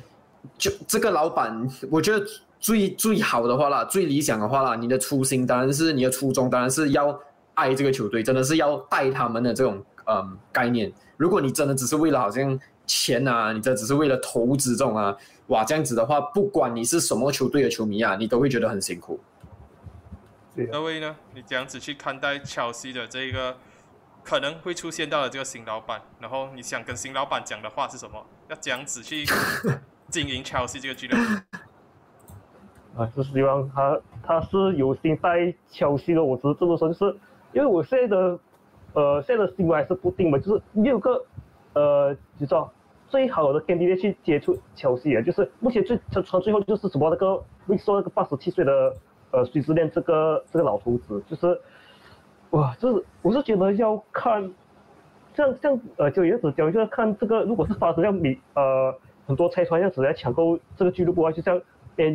[0.57, 2.27] 就这个老板，我觉得
[2.59, 7.15] 最最好的话啦，最理想的话啦，你的初心当然是你的初衷，当然是要
[7.53, 10.91] 爱这个球队，真的是要带他们的这种嗯概念。
[11.19, 12.59] 如果你真的只是为了好像
[12.91, 15.17] 钱啊，你这只是为了投资这种啊，
[15.47, 19.21] 哇，这样子的话，不管你是什么球队的球迷啊，你都会觉得很辛苦。
[20.73, 23.57] 各位呢，你这样子去看待乔西的这个
[24.25, 28.27] 可能会出现到的这个新老板，然后你想跟新老板讲的话是什么？
[28.49, 29.25] 要这样子去
[30.11, 33.01] 经营乔西这个俱乐部。
[33.01, 36.23] 啊，是希望他他是有心带乔西的。
[36.23, 37.17] 我只是这么说，就是
[37.53, 38.39] 因为我现在的
[38.95, 41.25] 呃现在的新闻还是不定嘛，就是六个
[41.73, 42.69] 呃，就说
[43.11, 47.37] 最好的天地去接触球西啊，就是目前最传传最后就是什么那个
[47.67, 48.95] 会说那个八十七岁的
[49.33, 51.61] 呃水之恋这个这个老头子，就是
[52.51, 54.51] 哇，就是我是觉得要看
[55.35, 58.95] 像像呃就样子讲，就是看这个如果是发生像米呃
[59.27, 61.61] 很多拆穿样子来抢购这个俱乐部啊，就像。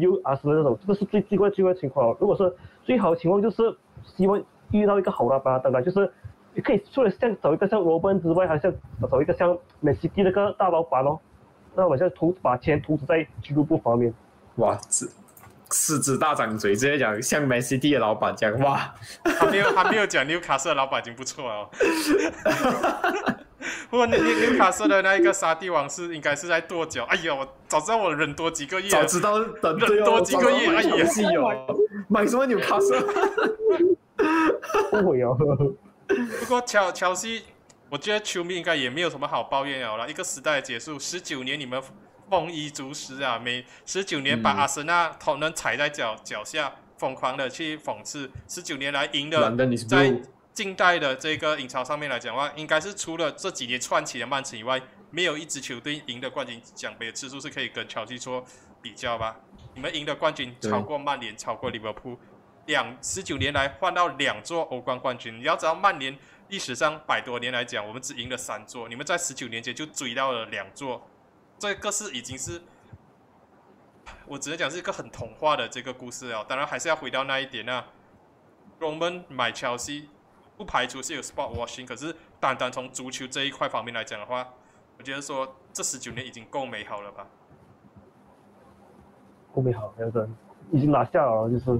[0.01, 2.17] U 啊什么那种，这个是最最坏最坏情况。
[2.19, 2.51] 如果是
[2.83, 6.11] 最好的情况，就是希望遇到一个好老板，当然就是
[6.55, 8.73] 你可以除了像找一个像罗本之外，还像
[9.11, 11.19] 找一个像美西蒂那个大老板哦，
[11.75, 14.13] 那我像投把钱投资在俱乐部方面。
[14.55, 15.05] 哇，狮
[15.71, 18.95] 狮子大张嘴，直接讲像美西蒂的老板讲哇，
[19.37, 21.69] 他没有他没有讲纽卡斯的老板已经不错了。
[23.89, 27.03] 不过，纽纽卡斯的那一个沙地王是应该是在跺脚。
[27.09, 31.43] 哎呀，我早知道我忍多几个月，早知道忍多几个月，哎呀，是有，
[32.07, 32.95] 买什么纽卡斯？
[34.91, 35.37] 后悔哦。
[36.39, 37.43] 不过乔乔西，
[37.89, 40.09] 我觉得球迷应该也没有什么好抱怨了。
[40.09, 41.81] 一个时代的结束，十九年你们
[42.29, 49.55] 丰衣足食啊，每十九年把阿森纳头能踩在脚脚下，疯狂的去讽刺，十九年来赢的
[49.87, 50.21] 在。
[50.55, 54.81] 近代的这个英超上面来讲的话，应该是除了这几年串起的曼城以外，
[55.11, 58.41] 没有一支球队赢得冠军奖杯的次数是可以跟乔西说
[58.81, 59.35] 比较吧？
[59.73, 62.17] 你们赢的冠军超过曼联，超过利物浦，
[62.65, 65.37] 两十九年来换到两座欧冠冠军。
[65.37, 66.17] 你要知道，曼联
[66.49, 71.07] 历史上百多年来讲，我们只赢了三座，你们在十九年前就追到了两座，
[71.57, 72.61] 这个是已经是，
[74.27, 76.45] 我只能讲是一个很童话的这个故事啊。
[76.47, 77.85] 当然还是要回到那一点啊，
[78.79, 80.09] 我们买乔西。
[80.57, 84.53] 不排除是有 sport washing，可是单单从足球这一块方面来讲的话，
[84.97, 87.27] 我觉得说这十九年已经够美好了吧？
[89.53, 90.29] 够美好，真的
[90.71, 91.77] 已经拿下了，就是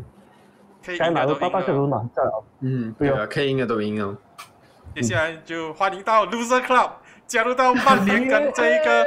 [0.98, 2.44] 该拿的大大小都拿下了。
[2.62, 4.18] 嗯，对啊，可以赢的都赢了。
[4.94, 6.90] 接下来就欢迎到 loser club
[7.28, 9.06] 加入到曼联跟这一个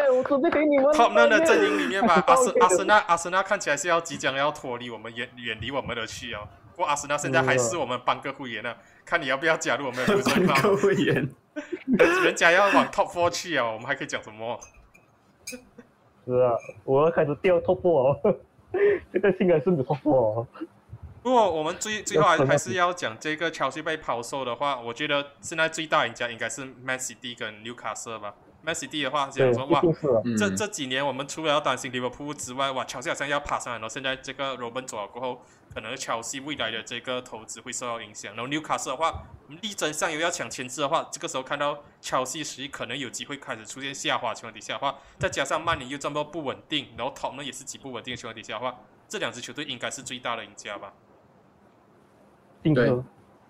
[0.92, 2.22] top nine 的阵营里面吧。
[2.26, 6.40] 阿森阿森纳阿森纳看起来是要即将要脱离我们远远离我们的去哦。
[6.72, 8.74] 不过阿森纳现在还是我们半个会员呢。
[9.04, 11.26] 看你要不要加入我们的球队会员，
[12.22, 14.60] 人家要往 top four 去啊，我们还可以讲什么？
[16.26, 16.52] 是啊，
[16.84, 18.34] 我要开始掉 top four 哦，
[19.10, 20.46] 这个应该是 top four。
[21.22, 28.34] 不过我们最最后还还是要讲这个乔西被抛售的话，我觉得现在最大赢家应该是 Man City 跟纽卡斯吧。
[28.60, 29.80] Man City 的话讲说哇，
[30.36, 33.88] 这这几年我们除了要担心利物浦之外，哇，乔西好像要爬上来了。
[33.88, 35.42] 现在这个罗本走了过后。
[35.70, 39.22] 可能乔西未来的这个投资会受到影响，然后纽卡斯的话，
[39.60, 50.92] 力争上游要抢签字的话，这个时候看到乔西实力可能有机会开始出现下滑情况底下的话，再加上曼联又这么不稳定，然后塔呢也是极不稳定的情况底下的话，这两支球队应该是最大的赢家吧？
[52.62, 52.88] 对，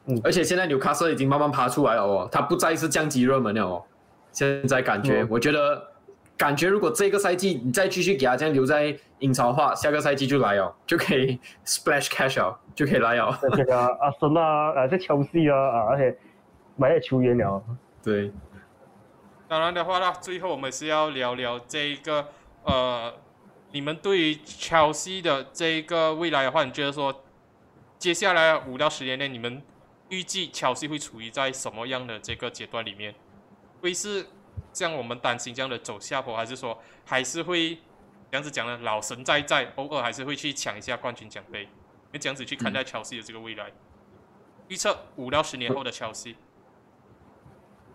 [0.07, 3.83] 嗯，而且现在纽卡斯已经慢慢爬出来了哦，他不再是降级热门了哦，
[4.33, 5.83] 现在感觉，我觉得。
[6.39, 11.37] 感觉如果这个赛季你再继续给他这样留在英超的话，下个赛季就来哦，就可以
[11.67, 13.37] splash cash 哦，就可以来哦。
[13.57, 16.17] 这个阿森啊，啊，这切西啊，啊，而且
[16.77, 17.61] 买了球员了。
[18.05, 18.31] 对。
[19.49, 22.25] 当然的话呢，最后我们是要聊聊这个
[22.63, 23.13] 呃，
[23.73, 27.13] 你们对于切西的这一个未来的话，你觉得说
[27.99, 29.63] 接下来五到十年内，你们
[30.09, 33.15] 预计乔西会处于在什么样的这个阶段里面？
[33.81, 34.27] 会是？
[34.73, 37.75] 像我们担心这样的走下坡，还是说还是会
[38.31, 38.77] 这样子讲呢？
[38.79, 41.69] 老神在在，偶尔还是会去抢一下冠军奖杯。
[42.13, 43.73] 你这样子去看待乔西的这个未来，
[44.69, 46.37] 预测五到十年后的乔西。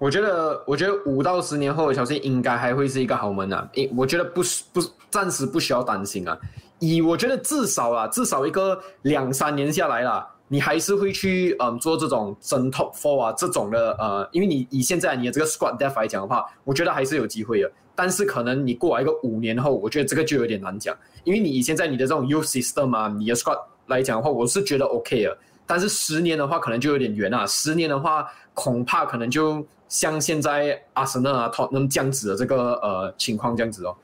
[0.04, 3.66] 我觉得，我觉得五到十年后的乔西应该还会是一个豪门啊！
[3.76, 6.38] 诶，我觉得不是不暂时不需要担心啊。
[6.80, 10.28] 以我觉得至少啊，至少一个两三年下来啦。
[10.50, 17.72] 你还是会去嗯做这种争 top four 啊这种的呃，因为你以现在你的这个 squad depth 来讲的话，我觉得还是有机会的。
[17.96, 20.94] 但是可能你过来一个五年后，我觉得这个就有点难讲，
[21.24, 25.38] 因为你以现在你的这种 U System 啊，你的 squad 来讲的话，我是觉得 OK 的。
[25.66, 27.46] 但是十年的话，可能就有点远啊。
[27.46, 33.96] 十年的话，恐怕可能就像现在阿森纳啊、托那么这样子的这个呃情况这样子哦。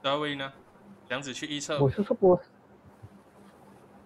[0.00, 0.52] 大卫呢？
[1.08, 1.78] 这样子去预测。
[1.78, 2.38] 我是说不，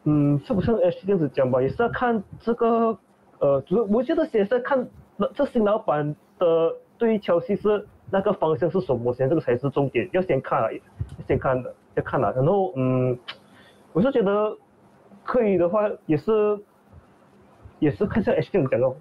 [0.04, 1.62] 嗯，是不是 H 这样子讲吧？
[1.62, 2.98] 也是要看这个，
[3.38, 4.88] 呃，主我觉得也是要看
[5.34, 10.68] 这新老板的对于乔西是那个方向是什么，先这个才是重点，要先看啊，
[11.28, 12.32] 先看的，要看了。
[12.32, 13.16] 然后，嗯，
[13.92, 14.56] 我是觉得
[15.26, 16.58] 可以的话，也是
[17.80, 18.96] 也是看下 H 这样讲哦。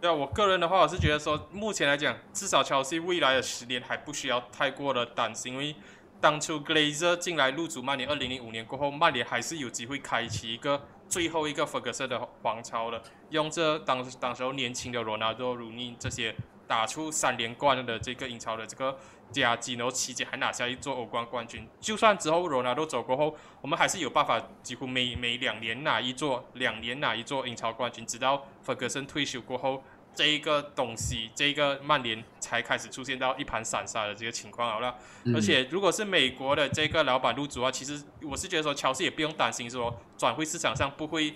[0.00, 5.74] 对啊，我个人的话，我是觉得说，目前来讲，至少乔西未来的十年还不需要太过的担心，因为
[6.20, 13.00] 当初 Glazer 进来入主曼联，二零零五年过后，曼联还是有机会开启一个最后一个 focus 的皇朝的，
[13.30, 16.34] 用这当当时候年轻的罗纳多、鲁尼这些
[16.66, 18.96] 打出三连冠的这个英超的这个
[19.30, 21.68] 佳绩，然后期间还拿下一座欧冠冠军。
[21.80, 29.82] 就算之后罗纳多走过后，我们还是有办法几乎每每两年拿一座，两年拿一座英超冠军，直到 Ferguson 退休过后。
[30.14, 34.96] 这一个东西，这一个曼联才开始出现到一盘散沙的这个情况好了。
[35.34, 41.34] 而且，如果是美国的这个老板入主啊，其实我是觉得说，乔斯也不用担心说转会市场上不会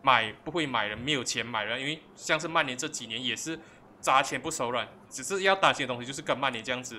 [0.00, 3.60] 买不会买人，没有钱买人，因为像是曼联这几年也是
[4.00, 6.98] 砸钱不手软，只是要担心的东西就是跟曼联这样子，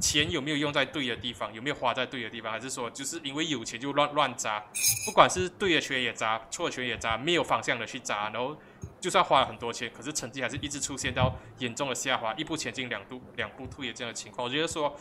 [0.00, 4.64] 钱有没有用在对的地方，有没有花在对的地方，还是说就是因为有钱就乱乱砸，
[5.04, 8.56] 不管是对的球员也砸，错的球员也砸，没有方向的去砸，然后。
[8.98, 14.44] 就算花了很多钱，可是成绩还是一直出现到严重的下滑，一步前进，两步两步退的这样的情况。
[14.44, 14.94] 我觉得说，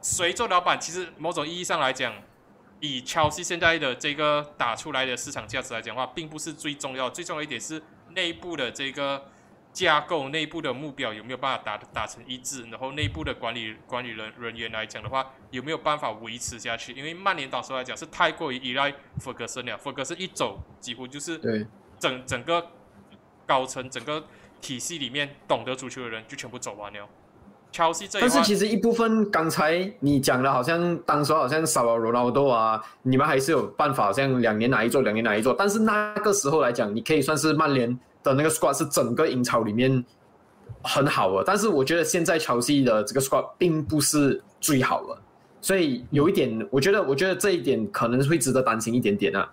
[0.00, 2.14] 谁做老板，其实某种意义上来讲，
[2.80, 7.10] 以乔西现在的这个打出来的市场价值来讲的话，并不是最重要。
[7.10, 7.82] 最重要一点是
[8.14, 9.30] 内部的这个
[9.76, 16.92] 架构，内部的目标有没有办法达达成一致，然后内部的管理管理人人员来讲的话，有没有办法维持下去？
[16.94, 21.66] 因为曼联当时来讲是太过于依赖弗格森了，弗格森一走，几乎就是对
[21.98, 22.66] 整整个。
[23.48, 24.20] 高层整个
[24.60, 27.08] 体系里面懂得足球的人就全部走完了。
[27.70, 35.54] 乔西这，但是其实一部分刚才你讲的，好像当时好像少了罗纳多啊，你们还是有办法，像两年拿一座，两年拿一座。
[35.56, 37.96] 但是那个时候来讲，你可以算是曼联
[38.26, 40.04] 的那个 squad 是整个英超里面
[40.82, 41.44] 很好的。
[41.44, 45.18] 但是我觉得现在乔西的这个 squad 并不是最好的，
[45.60, 49.48] 所以有一点，我觉得，我觉得这一点可能会值得担心一点点啊。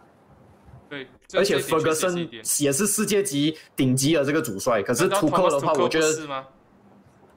[0.89, 2.27] 对，而且 Ferguson
[2.63, 6.07] 也是世界级顶级的这个主帅，可是图克的话，我觉得？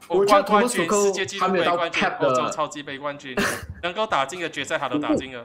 [0.09, 3.34] 我觉得图克图世界纪录杯冠军、欧洲超级杯冠军，
[3.82, 5.45] 能够打进的决赛他都打进了。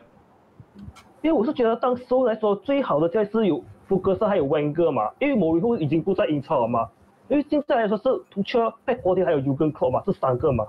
[1.23, 6.87] 因为我是觉得当时候来说，最好的就是有福格森还有温格嘛，因为某一户已经不在英超了嘛，
[7.27, 10.65] 因为现在来说是图克、佩国蒂还有尤根克嘛，这三个嘛。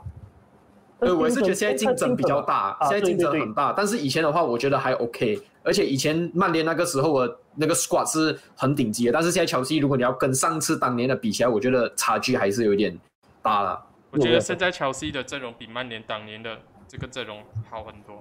[0.98, 3.72] 对，我是觉得现在竞争比较大，现在竞争很大。
[3.76, 5.40] 但是以前的话，我觉得还 OK。
[5.62, 12.98] 而且以前曼联那个时候的那个 squad 是很顶级的，但是现在乔西，如果你要跟上次当年的比起来，我觉得差距还是有点
[13.40, 13.80] 大了。
[14.10, 16.58] 我觉得现在乔西的阵容比曼联当年的
[16.88, 18.20] 这个阵容好很多。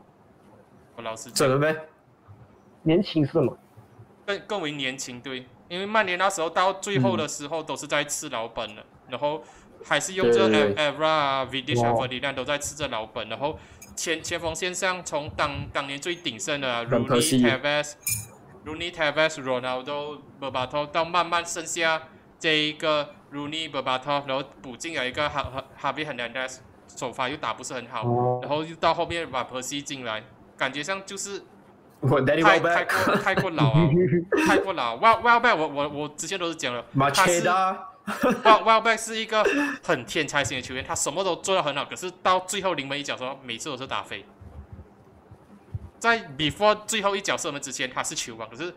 [0.95, 1.75] 我老实讲，怎么呗？
[2.83, 3.51] 年轻是吗？
[4.25, 9.43] 更更为年轻，对，因为曼联那时候到最后的时候都是在吃老本了，然后
[9.83, 13.59] 还是用这 Evra 啊、Vidic 啊、v i d a 都在吃着老本，然后。
[13.93, 17.91] 前前锋线上，从当当年最鼎盛的 Rooney、Tevez、
[18.65, 22.03] Rooney、Tevez、Ronaldo、Berbatov，到慢慢剩下
[22.39, 26.47] 这一个 Rooney、Berbatov，然后补进了一个哈哈哈维很难的
[26.87, 30.23] 首发又打不是很好，然后又到后面把 Percy 进来，
[30.57, 31.43] 感觉上就是
[32.01, 33.89] 太太过太过老啊，
[34.47, 34.97] 太过老。
[34.97, 36.83] Well Well Back，我我我之前都是讲了，
[37.13, 37.41] 他是。
[38.43, 39.45] Well Well Back 是一个
[39.83, 44.25] 很天才型的球员，他什么都做得很好，可是到最后临门一脚说每次都是打飞。
[45.99, 48.73] 在 Before 最后一脚射门之前，他是球王，可是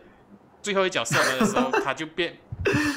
[0.61, 2.37] 最后一脚射门的时候，他就变，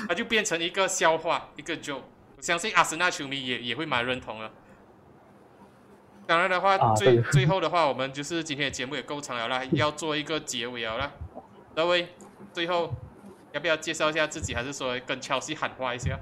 [0.07, 2.03] 他就变成一个笑话，一个 joke。
[2.37, 4.51] 我相信阿森纳球迷也也会蛮认同的。
[6.29, 11.11] 当然的话，最最后的话，我们就是今天的节目也够长了啦， 要做一个结尾了。
[11.75, 12.09] 各位，
[12.53, 12.93] 最后。
[13.51, 16.21] 要不要介绍一下自己，还是说跟乔西喊话一下？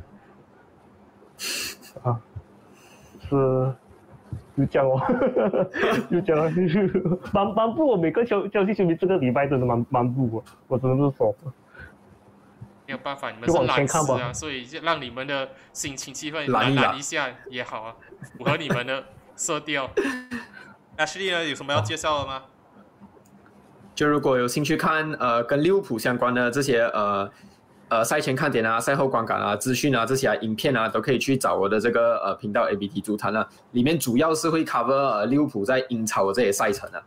[2.04, 2.20] 啊，
[3.28, 3.74] 是，
[4.56, 4.96] 就讲哦，
[6.08, 6.48] 就讲啊，
[7.34, 11.34] 蛮蛮不，我每个消消息球迷这个礼拜真的蛮蛮不，我我真的是说，
[12.86, 17.96] 没有办法，你们是懒死啊，所以就让你们的心情气氛懒懒一下也好啊，
[18.38, 19.04] 符合你们的
[19.36, 19.88] 色调。
[20.98, 22.42] Ashley 呢，有什么要介绍的吗？
[23.94, 27.30] 就如果有兴趣看呃跟利物浦相关的这些呃
[27.88, 33.48] 呃赛前看点啊、赛后观感啊、资讯啊这些啊影片啊，都可以去找我的这个呃频道 A B T 足坛了。
[33.72, 37.02] 里面主要是会 cover 呃利物浦在英超的这些赛程啊。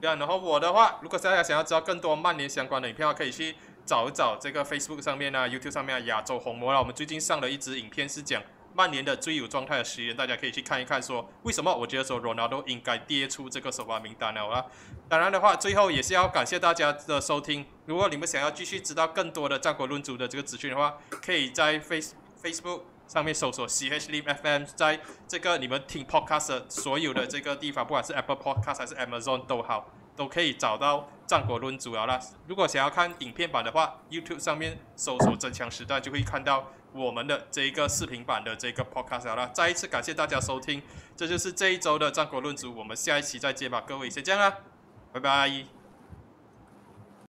[0.00, 6.78] 对啊，然后我的话，如果大家想要知道更多曼联相关的影片的话，可以去找一找这个 Facebook 上面啊、YouTube 上面啊亚洲红魔了。
[6.78, 8.42] 我们最近上了一支影片是讲。
[8.78, 14.64] 曼联的最有状态的实验，大家可以去看一看，说为什么我觉得说罗纳多应该跌出这个首发名单了啊。
[15.08, 17.66] 当然的话，最后也是要感谢大家的收听。
[17.86, 32.18] 如果你们想要继续知道更多的战国论足的这个资讯的话，可以在 Face Facebook 上面搜索 CH Lim FM，在这个你们听 Podcast 的所有的这个地方，不管是 Apple Podcast 还是 Amazon 都好，都可以找到战国论足了啦。
[32.48, 39.50] 如果想要看影片版的话，YouTube 上面搜索真枪时代就会看到我们的这一个视频版的这个 Podcast 了啦。
[39.52, 40.82] 再一次感谢大家收听，
[41.14, 44.56] 这就是这一周的战国论足，我们下一期再见吧，各位先这样啦，
[45.12, 45.77] 拜拜。